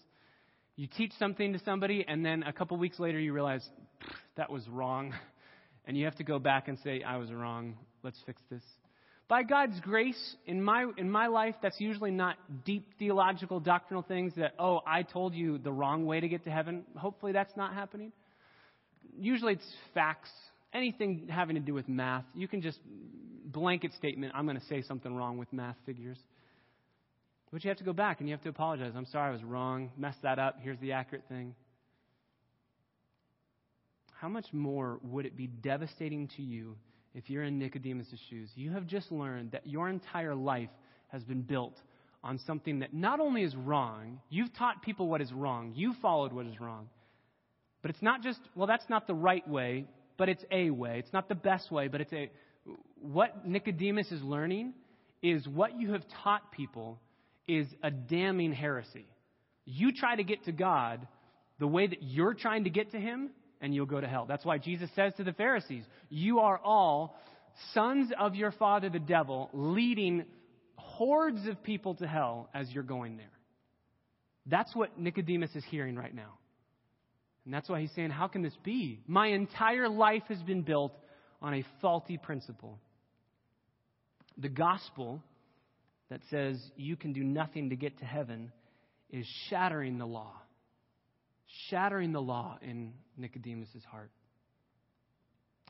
[0.76, 3.66] You teach something to somebody, and then a couple weeks later you realize
[4.36, 5.14] that was wrong.
[5.86, 7.76] And you have to go back and say, I was wrong.
[8.02, 8.62] Let's fix this.
[9.28, 14.32] By God's grace, in my, in my life, that's usually not deep theological, doctrinal things
[14.36, 16.84] that, oh, I told you the wrong way to get to heaven.
[16.96, 18.12] Hopefully that's not happening.
[19.18, 20.30] Usually it's facts,
[20.72, 22.24] anything having to do with math.
[22.34, 22.78] You can just
[23.44, 26.18] blanket statement, I'm going to say something wrong with math figures.
[27.52, 28.92] But you have to go back and you have to apologize.
[28.96, 29.90] I'm sorry, I was wrong.
[29.96, 30.59] Messed that up.
[30.61, 31.54] Here's the accurate thing.
[34.12, 36.76] How much more would it be devastating to you
[37.14, 40.68] if you're in Nicodemus' shoes, you have just learned that your entire life
[41.09, 41.74] has been built
[42.22, 46.32] on something that not only is wrong, you've taught people what is wrong, you followed
[46.32, 46.88] what is wrong.
[47.80, 49.87] But it's not just, well, that's not the right way,
[50.18, 50.98] but it's a way.
[50.98, 52.30] It's not the best way, but it's a.
[53.00, 54.74] What Nicodemus is learning
[55.22, 56.98] is what you have taught people
[57.48, 59.06] is a damning heresy.
[59.64, 61.06] You try to get to God
[61.59, 63.30] the way that you're trying to get to Him,
[63.61, 64.26] and you'll go to hell.
[64.26, 67.18] That's why Jesus says to the Pharisees, You are all
[67.72, 70.24] sons of your father, the devil, leading
[70.76, 73.26] hordes of people to hell as you're going there.
[74.46, 76.38] That's what Nicodemus is hearing right now.
[77.44, 79.00] And that's why he's saying, How can this be?
[79.06, 80.92] My entire life has been built
[81.40, 82.78] on a faulty principle.
[84.38, 85.22] The gospel
[86.10, 88.52] that says you can do nothing to get to heaven
[89.10, 90.32] is shattering the law
[91.68, 94.10] shattering the law in Nicodemus' heart.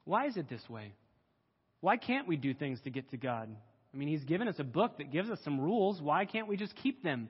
[0.05, 0.93] Why is it this way?
[1.81, 3.49] Why can't we do things to get to God?
[3.93, 6.01] I mean, He's given us a book that gives us some rules.
[6.01, 7.29] Why can't we just keep them?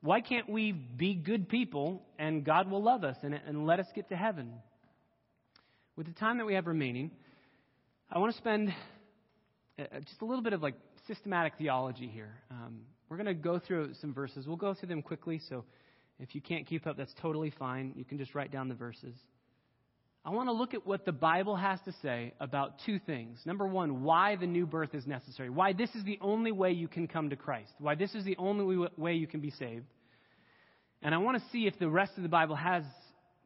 [0.00, 3.86] Why can't we be good people and God will love us and, and let us
[3.94, 4.52] get to heaven?
[5.96, 7.10] With the time that we have remaining,
[8.10, 8.74] I want to spend
[9.78, 10.74] uh, just a little bit of like
[11.06, 12.34] systematic theology here.
[12.50, 14.46] Um, we're going to go through some verses.
[14.46, 15.64] We'll go through them quickly, so
[16.18, 17.92] if you can't keep up, that's totally fine.
[17.96, 19.14] You can just write down the verses.
[20.24, 23.38] I want to look at what the Bible has to say about two things.
[23.44, 25.50] Number one, why the new birth is necessary.
[25.50, 27.72] Why this is the only way you can come to Christ.
[27.78, 29.84] Why this is the only way you can be saved.
[31.02, 32.84] And I want to see if the rest of the Bible has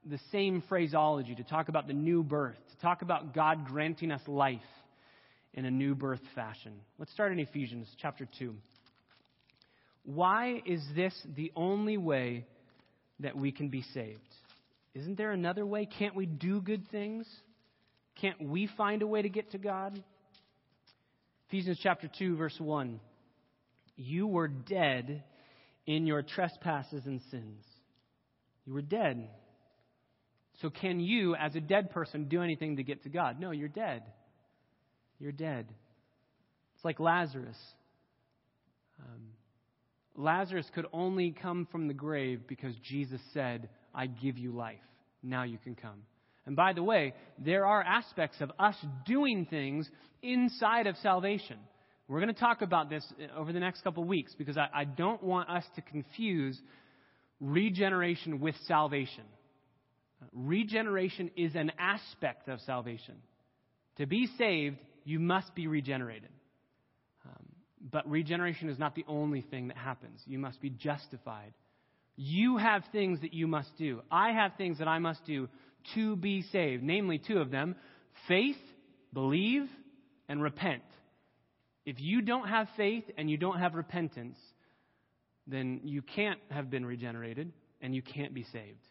[0.09, 4.23] the same phraseology to talk about the new birth, to talk about God granting us
[4.29, 4.61] life
[5.59, 6.73] in a new birth fashion.
[6.99, 8.55] Let's start in Ephesians chapter 2.
[10.05, 12.47] Why is this the only way
[13.21, 14.21] that we can be saved.
[14.95, 15.87] Isn't there another way?
[15.87, 17.27] Can't we do good things?
[18.21, 20.03] Can't we find a way to get to God?
[21.49, 23.01] Ephesians chapter 2, verse 1.
[23.97, 25.23] You were dead
[25.87, 27.65] in your trespasses and sins.
[28.67, 29.29] You were dead.
[30.61, 33.41] So, can you, as a dead person, do anything to get to God?
[33.41, 34.03] No, you're dead.
[35.19, 35.67] You're dead.
[36.75, 37.59] It's like Lazarus.
[39.01, 39.23] Um,
[40.15, 44.79] Lazarus could only come from the grave because Jesus said, I give you life.
[45.23, 46.03] Now you can come.
[46.47, 48.77] And by the way, there are aspects of us
[49.07, 49.89] doing things
[50.23, 51.59] inside of salvation.
[52.09, 53.05] We're going to talk about this
[53.37, 56.59] over the next couple of weeks because I, I don't want us to confuse
[57.41, 59.25] regeneration with salvation.
[60.33, 63.17] Regeneration is an aspect of salvation.
[63.99, 64.79] To be saved,
[65.09, 66.29] you must be regenerated.
[67.25, 67.47] Um,
[67.91, 70.21] but regeneration is not the only thing that happens.
[70.27, 71.55] You must be justified.
[72.17, 74.03] You have things that you must do.
[74.11, 75.49] I have things that I must do
[75.95, 77.75] to be saved, namely two of them
[78.27, 78.59] faith,
[79.15, 79.67] believe,
[80.29, 80.83] and repent.
[81.87, 84.37] If you don't have faith and you don't have repentance,
[85.47, 88.85] then you can't have been regenerated and you can't be saved.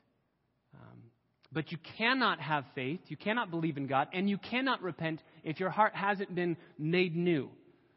[1.58, 5.60] But you cannot have faith, you cannot believe in God, and you cannot repent if
[5.60, 7.50] your heart hasn't been made new.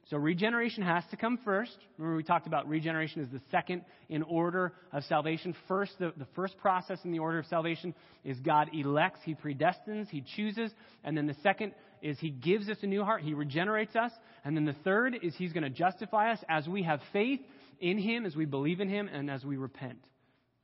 [0.08, 1.76] So regeneration has to come first.
[1.98, 5.54] Remember, we talked about regeneration as the second in order of salvation.
[5.68, 7.94] First, the, the first process in the order of salvation
[8.24, 10.72] is God elects, He predestines, He chooses.
[11.04, 14.12] And then the second is He gives us a new heart, He regenerates us.
[14.42, 17.40] And then the third is He's going to justify us as we have faith
[17.78, 20.02] in Him, as we believe in Him, and as we repent.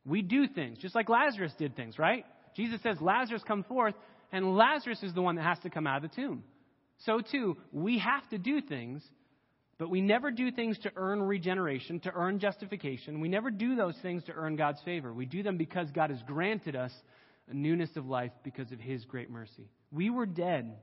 [0.07, 2.25] We do things, just like Lazarus did things, right?
[2.57, 3.95] Jesus says, Lazarus, come forth,
[4.33, 6.43] and Lazarus is the one that has to come out of the tomb.
[7.05, 9.03] So, too, we have to do things,
[9.79, 13.21] but we never do things to earn regeneration, to earn justification.
[13.21, 15.13] We never do those things to earn God's favor.
[15.13, 16.93] We do them because God has granted us
[17.51, 19.69] a newness of life because of His great mercy.
[19.93, 20.75] We were dead.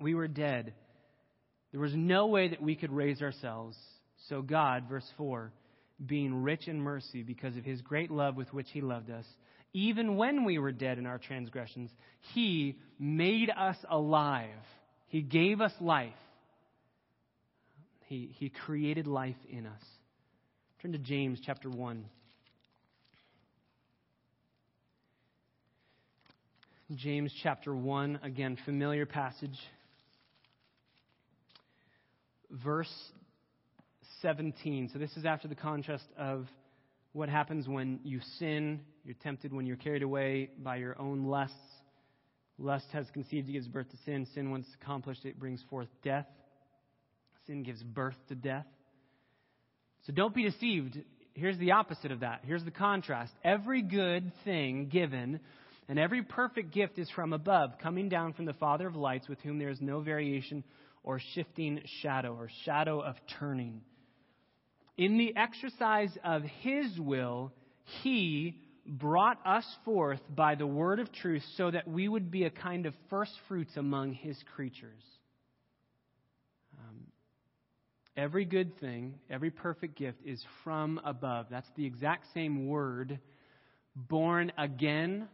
[0.00, 0.72] We were dead.
[1.72, 3.76] There was no way that we could raise ourselves.
[4.28, 5.52] So, God, verse 4,
[6.04, 9.26] being rich in mercy because of His great love with which He loved us,
[9.72, 11.90] even when we were dead in our transgressions,
[12.34, 14.48] He made us alive.
[15.08, 16.12] He gave us life.
[18.06, 19.82] He, he created life in us.
[20.80, 22.04] Turn to James chapter 1.
[26.94, 29.58] James chapter 1, again, familiar passage.
[32.50, 32.92] Verse
[34.22, 34.88] 17.
[34.92, 36.46] So this is after the contrast of
[37.12, 41.56] what happens when you sin, you're tempted when you're carried away by your own lusts.
[42.58, 44.26] Lust has conceived, it gives birth to sin.
[44.34, 46.26] Sin, once accomplished, it brings forth death.
[47.46, 48.66] Sin gives birth to death.
[50.06, 51.00] So don't be deceived.
[51.32, 52.42] Here's the opposite of that.
[52.44, 53.32] Here's the contrast.
[53.42, 55.40] Every good thing given
[55.88, 59.40] and every perfect gift is from above, coming down from the Father of lights, with
[59.40, 60.64] whom there is no variation
[61.02, 63.80] or shifting shadow or shadow of turning.
[64.98, 67.54] In the exercise of His will,
[68.02, 72.50] He brought us forth by the word of truth so that we would be a
[72.50, 75.02] kind of first fruits among His creatures.
[76.78, 77.06] Um,
[78.16, 81.46] every good thing, every perfect gift is from above.
[81.50, 83.18] That's the exact same word.
[83.94, 85.28] Born again.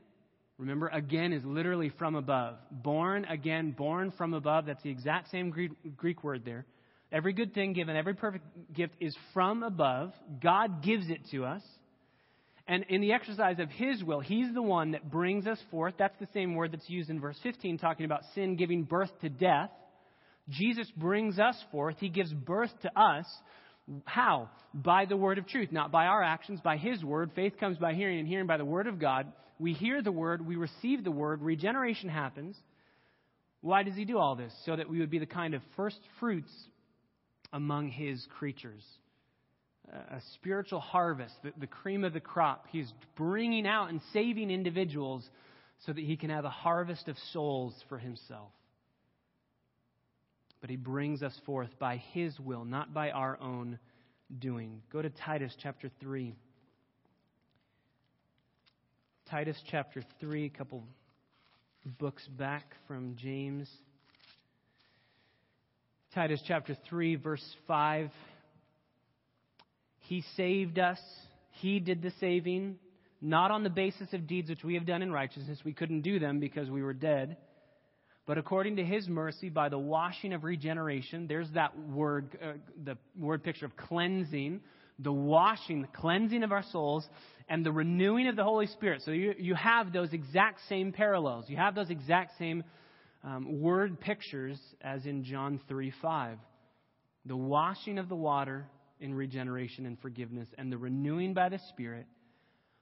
[0.58, 2.56] Remember, again is literally from above.
[2.70, 4.66] Born again, born from above.
[4.66, 6.66] That's the exact same Greek, Greek word there.
[7.12, 10.12] Every good thing given, every perfect gift is from above.
[10.42, 11.62] God gives it to us.
[12.66, 15.94] And in the exercise of His will, He's the one that brings us forth.
[15.98, 19.28] That's the same word that's used in verse 15, talking about sin giving birth to
[19.28, 19.70] death.
[20.48, 21.96] Jesus brings us forth.
[21.98, 23.26] He gives birth to us.
[24.06, 24.48] How?
[24.72, 27.32] By the word of truth, not by our actions, by His word.
[27.34, 29.30] Faith comes by hearing, and hearing by the word of God.
[29.58, 32.56] We hear the word, we receive the word, regeneration happens.
[33.60, 34.52] Why does He do all this?
[34.64, 36.50] So that we would be the kind of first fruits
[37.54, 38.82] among his creatures.
[39.92, 42.66] A spiritual harvest, the, the cream of the crop.
[42.70, 45.28] He's bringing out and saving individuals
[45.86, 48.50] so that he can have a harvest of souls for himself.
[50.60, 53.78] But he brings us forth by his will, not by our own
[54.38, 54.82] doing.
[54.90, 56.34] Go to Titus chapter 3.
[59.30, 60.84] Titus chapter 3, a couple
[61.98, 63.68] books back from James.
[66.14, 68.10] Titus chapter 3, verse 5.
[70.06, 70.98] He saved us.
[71.60, 72.76] He did the saving,
[73.20, 75.58] not on the basis of deeds which we have done in righteousness.
[75.64, 77.36] We couldn't do them because we were dead.
[78.26, 82.52] But according to his mercy, by the washing of regeneration, there's that word, uh,
[82.82, 84.60] the word picture of cleansing,
[84.98, 87.06] the washing, the cleansing of our souls,
[87.48, 89.02] and the renewing of the Holy Spirit.
[89.04, 91.46] So you, you have those exact same parallels.
[91.48, 92.64] You have those exact same
[93.22, 96.38] um, word pictures as in John 3 5.
[97.26, 98.66] The washing of the water
[99.00, 102.06] in regeneration and forgiveness, and the renewing by the Spirit,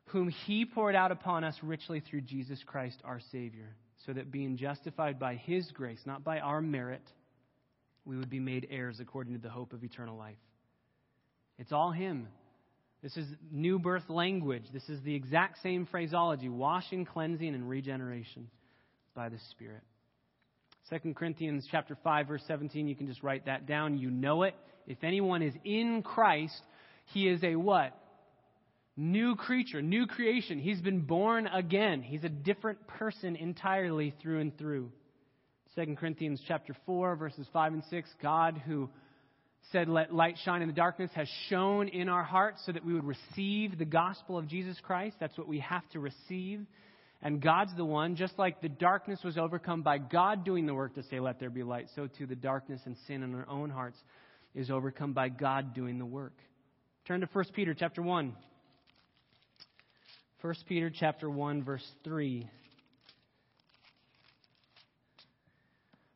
[0.07, 4.57] whom He poured out upon us richly through Jesus Christ our Savior, so that being
[4.57, 7.03] justified by His grace, not by our merit,
[8.05, 10.37] we would be made heirs according to the hope of eternal life.
[11.59, 12.29] It's all Him.
[13.03, 14.65] This is new birth language.
[14.73, 18.49] This is the exact same phraseology washing, cleansing, and regeneration
[19.15, 19.83] by the Spirit.
[20.91, 23.99] 2 Corinthians chapter 5 verse 17 you can just write that down.
[23.99, 24.55] You know it.
[24.87, 26.61] If anyone is in Christ
[27.07, 27.97] he is a what?
[28.97, 30.59] New creature new creation.
[30.59, 32.03] He's been born again.
[32.03, 34.91] He's a different person entirely through and through.
[35.77, 38.91] 2 Corinthians chapter 4 verses 5 and 6 God who
[39.71, 42.93] said let light shine in the darkness has shone in our hearts so that we
[42.93, 45.17] would receive the gospel of Jesus Christ.
[45.21, 46.67] That's what we have to receive
[47.23, 50.97] and God's the one, just like the darkness was overcome by God doing the work
[50.97, 53.71] to say, Let there be light, so too the darkness and sin in our own
[53.71, 53.99] hearts
[54.55, 56.35] is overcome by God doing the work.
[57.07, 58.35] Turn to 1 Peter chapter 1.
[60.41, 62.51] 1 Peter chapter 1 verse 3.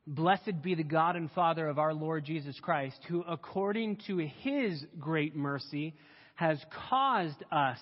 [0.09, 4.85] Blessed be the God and Father of our Lord Jesus Christ, who according to his
[4.99, 5.95] great mercy
[6.35, 6.59] has
[6.91, 7.79] caused us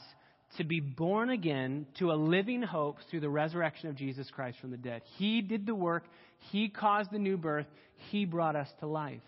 [0.59, 4.71] to be born again to a living hope through the resurrection of Jesus Christ from
[4.71, 5.03] the dead.
[5.17, 6.05] He did the work,
[6.51, 7.67] He caused the new birth,
[8.11, 9.23] He brought us to life.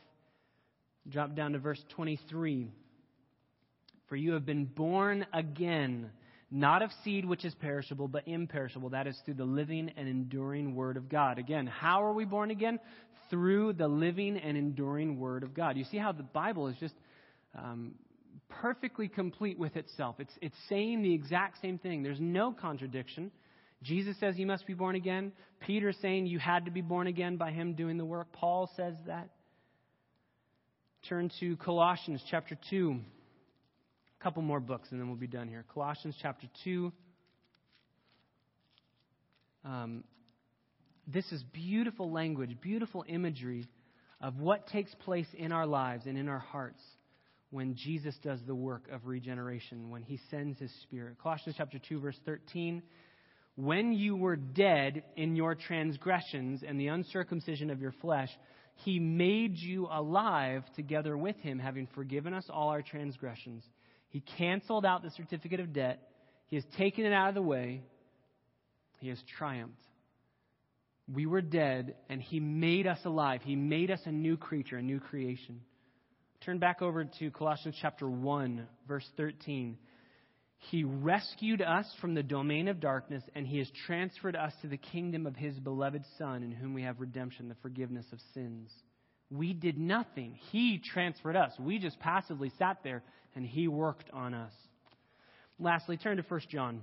[1.09, 2.71] Drop down to verse 23.
[4.09, 6.11] For you have been born again,
[6.51, 8.91] not of seed which is perishable, but imperishable.
[8.91, 11.39] That is through the living and enduring Word of God.
[11.39, 12.79] Again, how are we born again?
[13.31, 15.77] Through the living and enduring Word of God.
[15.77, 16.95] You see how the Bible is just
[17.57, 17.95] um,
[18.49, 20.17] perfectly complete with itself.
[20.19, 22.03] It's, it's saying the exact same thing.
[22.03, 23.31] There's no contradiction.
[23.83, 25.33] Jesus says you must be born again.
[25.61, 28.33] Peter saying you had to be born again by him doing the work.
[28.33, 29.31] Paul says that.
[31.09, 32.99] Turn to Colossians chapter 2.
[34.19, 35.65] A couple more books and then we'll be done here.
[35.73, 36.93] Colossians chapter 2.
[39.65, 40.05] Um,
[41.07, 43.67] this is beautiful language, beautiful imagery
[44.21, 46.81] of what takes place in our lives and in our hearts
[47.51, 51.17] when Jesus does the work of regeneration, when he sends his spirit.
[51.23, 52.83] Colossians chapter 2 verse 13,
[53.57, 58.29] when you were dead in your transgressions and the uncircumcision of your flesh,
[58.85, 63.65] he made you alive together with him, having forgiven us all our transgressions.
[64.09, 66.03] He canceled out the certificate of debt.
[66.49, 67.83] He has taken it out of the way.
[69.01, 69.81] He has triumphed.
[71.13, 73.41] We were dead, and He made us alive.
[73.45, 75.61] He made us a new creature, a new creation.
[76.47, 79.77] Turn back over to Colossians chapter 1, verse 13.
[80.71, 84.77] He rescued us from the domain of darkness, and He has transferred us to the
[84.77, 88.71] kingdom of His beloved Son, in whom we have redemption, the forgiveness of sins.
[89.29, 90.39] We did nothing.
[90.53, 91.51] He transferred us.
[91.59, 93.03] We just passively sat there,
[93.35, 94.53] and He worked on us.
[95.59, 96.81] Lastly, turn to 1 John.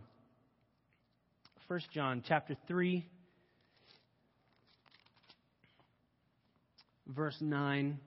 [1.69, 3.07] 1 John chapter 3,
[7.07, 7.97] verse 9.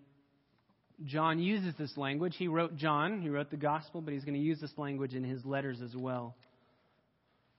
[1.05, 2.35] John uses this language.
[2.39, 5.25] He wrote John, he wrote the gospel, but he's going to use this language in
[5.25, 6.35] his letters as well.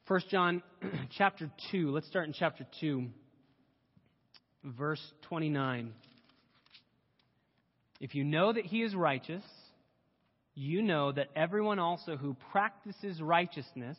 [0.08, 0.64] 1 John
[1.18, 3.08] chapter 2, let's start in chapter 2,
[4.64, 5.94] verse 29.
[8.00, 9.44] If you know that he is righteous,
[10.56, 13.98] you know that everyone also who practices righteousness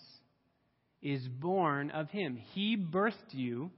[1.00, 2.36] is born of him.
[2.54, 3.70] He birthed you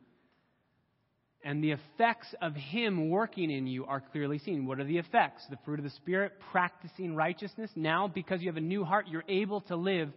[1.42, 4.66] and the effects of Him working in you are clearly seen.
[4.66, 5.42] What are the effects?
[5.48, 7.70] The fruit of the Spirit, practicing righteousness.
[7.74, 10.10] Now, because you have a new heart, you're able to live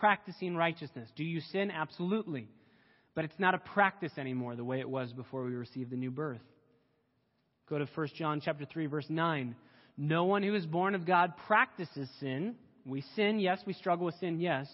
[0.00, 1.08] practicing righteousness.
[1.16, 1.70] Do you sin?
[1.70, 2.48] Absolutely.
[3.14, 6.10] But it's not a practice anymore the way it was before we received the new
[6.10, 6.42] birth.
[7.68, 9.56] Go to 1 John chapter 3 verse 9.
[9.96, 12.54] No one who is born of God practices sin.
[12.86, 14.68] We sin, yes, we struggle with sin, yes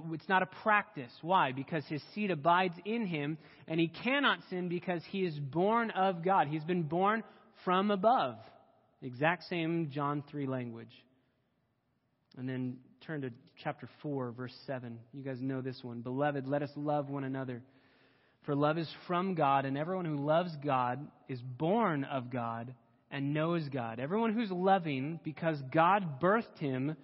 [0.00, 1.12] but it's not a practice.
[1.22, 1.52] Why?
[1.52, 3.38] Because his seed abides in him,
[3.68, 6.48] and he cannot sin because he is born of God.
[6.48, 7.22] He's been born
[7.64, 8.36] from above.
[9.02, 10.92] Exact same John 3 language.
[12.36, 13.30] And then turn to
[13.62, 14.98] chapter 4, verse 7.
[15.12, 16.00] You guys know this one.
[16.00, 17.62] Beloved, let us love one another.
[18.44, 22.74] For love is from God, and everyone who loves God is born of God
[23.10, 24.00] and knows God.
[24.00, 26.96] Everyone who's loving because God birthed him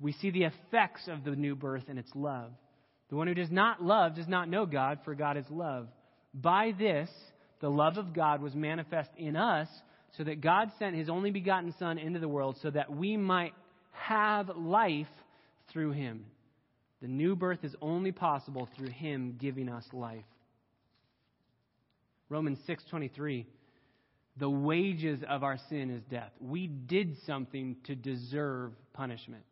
[0.00, 2.52] we see the effects of the new birth and its love.
[3.08, 5.88] The one who does not love does not know God, for God is love.
[6.34, 7.08] By this,
[7.60, 9.68] the love of God was manifest in us,
[10.16, 13.52] so that God sent his only begotten Son into the world so that we might
[13.92, 15.06] have life
[15.72, 16.24] through him.
[17.02, 20.24] The new birth is only possible through him giving us life.
[22.28, 23.46] Romans 6:23
[24.38, 26.32] The wages of our sin is death.
[26.40, 29.44] We did something to deserve punishment.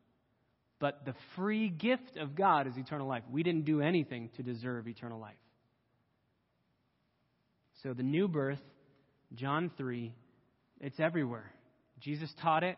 [0.85, 3.23] But the free gift of God is eternal life.
[3.31, 5.33] We didn't do anything to deserve eternal life.
[7.83, 8.61] So the new birth,
[9.35, 10.13] John 3,
[10.83, 11.51] it's everywhere.
[12.01, 12.77] Jesus taught it.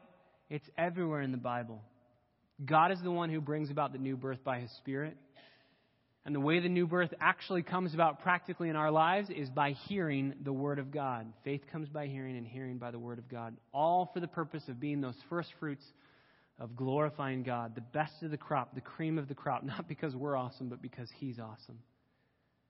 [0.48, 1.82] It's everywhere in the Bible.
[2.64, 5.16] God is the one who brings about the new birth by his Spirit.
[6.24, 9.72] And the way the new birth actually comes about practically in our lives is by
[9.88, 11.26] hearing the Word of God.
[11.42, 13.56] Faith comes by hearing, and hearing by the Word of God.
[13.72, 15.84] All for the purpose of being those first fruits
[16.58, 20.14] of glorifying God, the best of the crop, the cream of the crop, not because
[20.14, 21.78] we're awesome, but because He's awesome.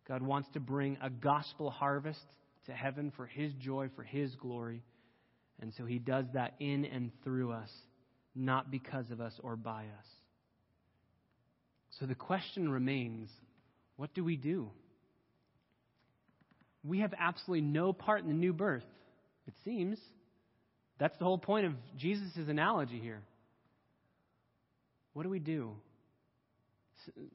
[0.09, 2.25] God wants to bring a gospel harvest
[2.67, 4.83] to heaven for His joy, for His glory.
[5.61, 7.71] And so He does that in and through us,
[8.35, 10.07] not because of us or by us.
[11.99, 13.31] So the question remains
[13.97, 14.71] what do we do?
[16.85, 18.85] We have absolutely no part in the new birth,
[19.47, 19.99] it seems.
[20.99, 23.23] That's the whole point of Jesus' analogy here.
[25.17, 25.73] What do we do?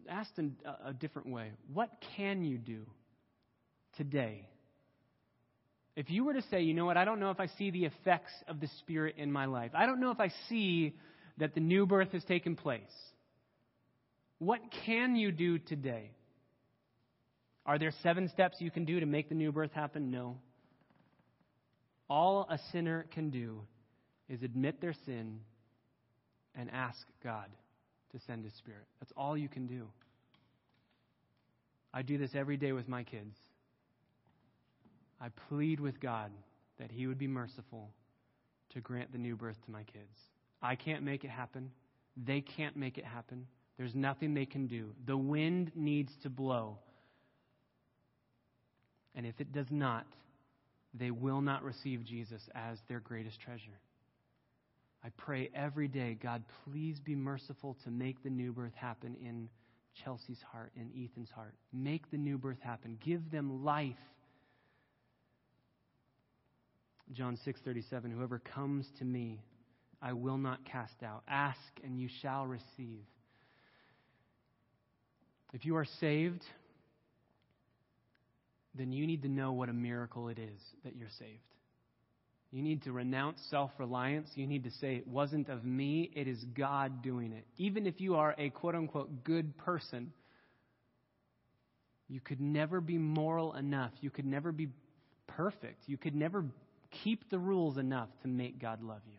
[0.08, 0.56] Asked in
[0.86, 2.86] a different way, what can you do
[3.98, 4.48] today?
[5.96, 7.86] If you were to say, you know what, I don't know if I see the
[7.86, 10.94] effects of the Spirit in my life, I don't know if I see
[11.40, 12.84] that the new birth has taken place,
[14.38, 16.12] what can you do today?
[17.66, 20.12] Are there seven steps you can do to make the new birth happen?
[20.12, 20.38] No.
[22.12, 23.64] All a sinner can do
[24.30, 25.40] is admit their sin
[26.54, 27.48] and ask God
[28.12, 28.86] to send His Spirit.
[29.00, 29.88] That's all you can do.
[31.94, 33.36] I do this every day with my kids.
[35.20, 36.32] I plead with God
[36.80, 37.90] that He would be merciful
[38.74, 40.18] to grant the new birth to my kids.
[40.62, 41.72] I can't make it happen.
[42.16, 43.48] They can't make it happen.
[43.78, 44.92] There's nothing they can do.
[45.06, 46.78] The wind needs to blow
[49.16, 50.06] and if it does not,
[50.94, 53.80] they will not receive Jesus as their greatest treasure.
[55.04, 59.50] I pray every day, God, please be merciful to make the new birth happen in
[60.04, 61.56] Chelsea's heart, in Ethan's heart.
[61.74, 62.98] Make the new birth happen.
[63.04, 63.96] Give them life.
[67.12, 69.44] John 6:37 Whoever comes to me,
[70.02, 71.24] I will not cast out.
[71.28, 73.06] Ask and you shall receive.
[75.54, 76.44] If you are saved,
[78.76, 81.51] then you need to know what a miracle it is that you're saved.
[82.52, 84.30] You need to renounce self reliance.
[84.36, 87.46] You need to say, It wasn't of me, it is God doing it.
[87.58, 90.12] Even if you are a quote unquote good person,
[92.10, 93.92] you could never be moral enough.
[94.02, 94.68] You could never be
[95.28, 95.84] perfect.
[95.88, 96.44] You could never
[97.04, 99.18] keep the rules enough to make God love you.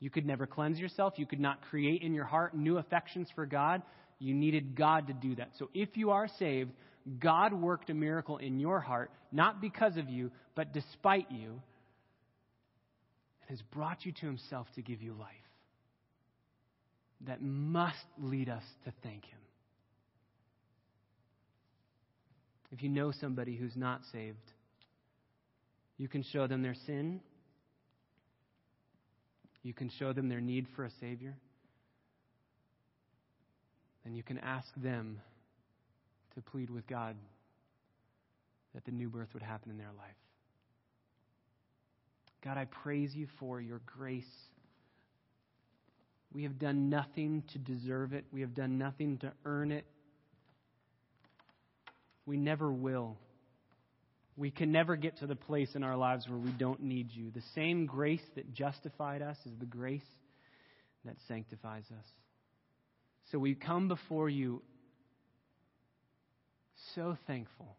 [0.00, 1.14] You could never cleanse yourself.
[1.18, 3.82] You could not create in your heart new affections for God.
[4.18, 5.50] You needed God to do that.
[5.58, 6.70] So if you are saved,
[7.18, 11.60] God worked a miracle in your heart, not because of you, but despite you,
[13.52, 15.28] has brought you to Himself to give you life.
[17.26, 19.38] That must lead us to thank Him.
[22.70, 24.38] If you know somebody who's not saved,
[25.98, 27.20] you can show them their sin.
[29.62, 31.36] You can show them their need for a Savior.
[34.06, 35.20] And you can ask them
[36.34, 37.16] to plead with God
[38.74, 40.21] that the new birth would happen in their life.
[42.44, 44.24] God, I praise you for your grace.
[46.32, 49.86] We have done nothing to deserve it, we have done nothing to earn it.
[52.24, 53.16] We never will.
[54.36, 57.30] We can never get to the place in our lives where we don't need you.
[57.30, 60.00] The same grace that justified us is the grace
[61.04, 62.06] that sanctifies us.
[63.30, 64.62] So we come before you
[66.94, 67.76] so thankful.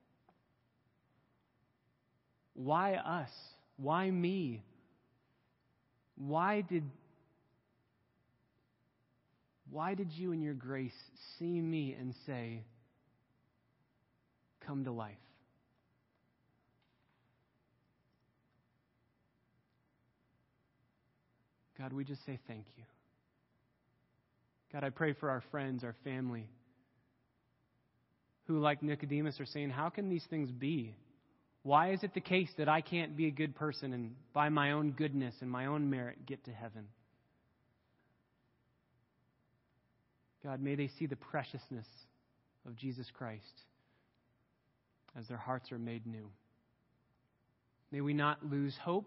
[2.53, 3.29] Why us?
[3.77, 4.63] Why me?
[6.15, 6.83] Why did
[9.69, 10.93] why did you in your grace
[11.39, 12.63] see me and say,
[14.67, 15.17] Come to life?
[21.77, 22.83] God, we just say thank you.
[24.71, 26.47] God, I pray for our friends, our family
[28.45, 30.95] who, like Nicodemus, are saying, How can these things be?
[31.63, 34.71] Why is it the case that I can't be a good person and by my
[34.71, 36.87] own goodness and my own merit get to heaven?
[40.43, 41.87] God, may they see the preciousness
[42.67, 43.41] of Jesus Christ
[45.17, 46.29] as their hearts are made new.
[47.91, 49.05] May we not lose hope.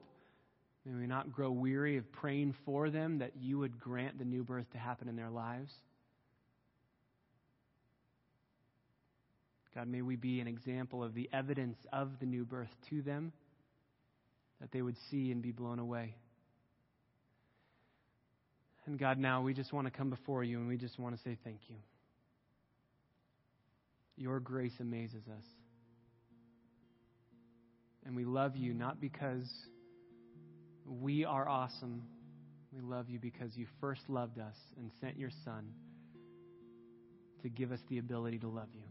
[0.86, 4.44] May we not grow weary of praying for them that you would grant the new
[4.44, 5.72] birth to happen in their lives.
[9.76, 13.30] God, may we be an example of the evidence of the new birth to them,
[14.58, 16.14] that they would see and be blown away.
[18.86, 21.22] And God, now we just want to come before you and we just want to
[21.22, 21.76] say thank you.
[24.16, 25.44] Your grace amazes us.
[28.06, 29.46] And we love you not because
[30.86, 32.02] we are awesome.
[32.72, 35.68] We love you because you first loved us and sent your Son
[37.42, 38.84] to give us the ability to love you.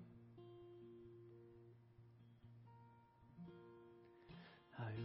[4.77, 4.95] I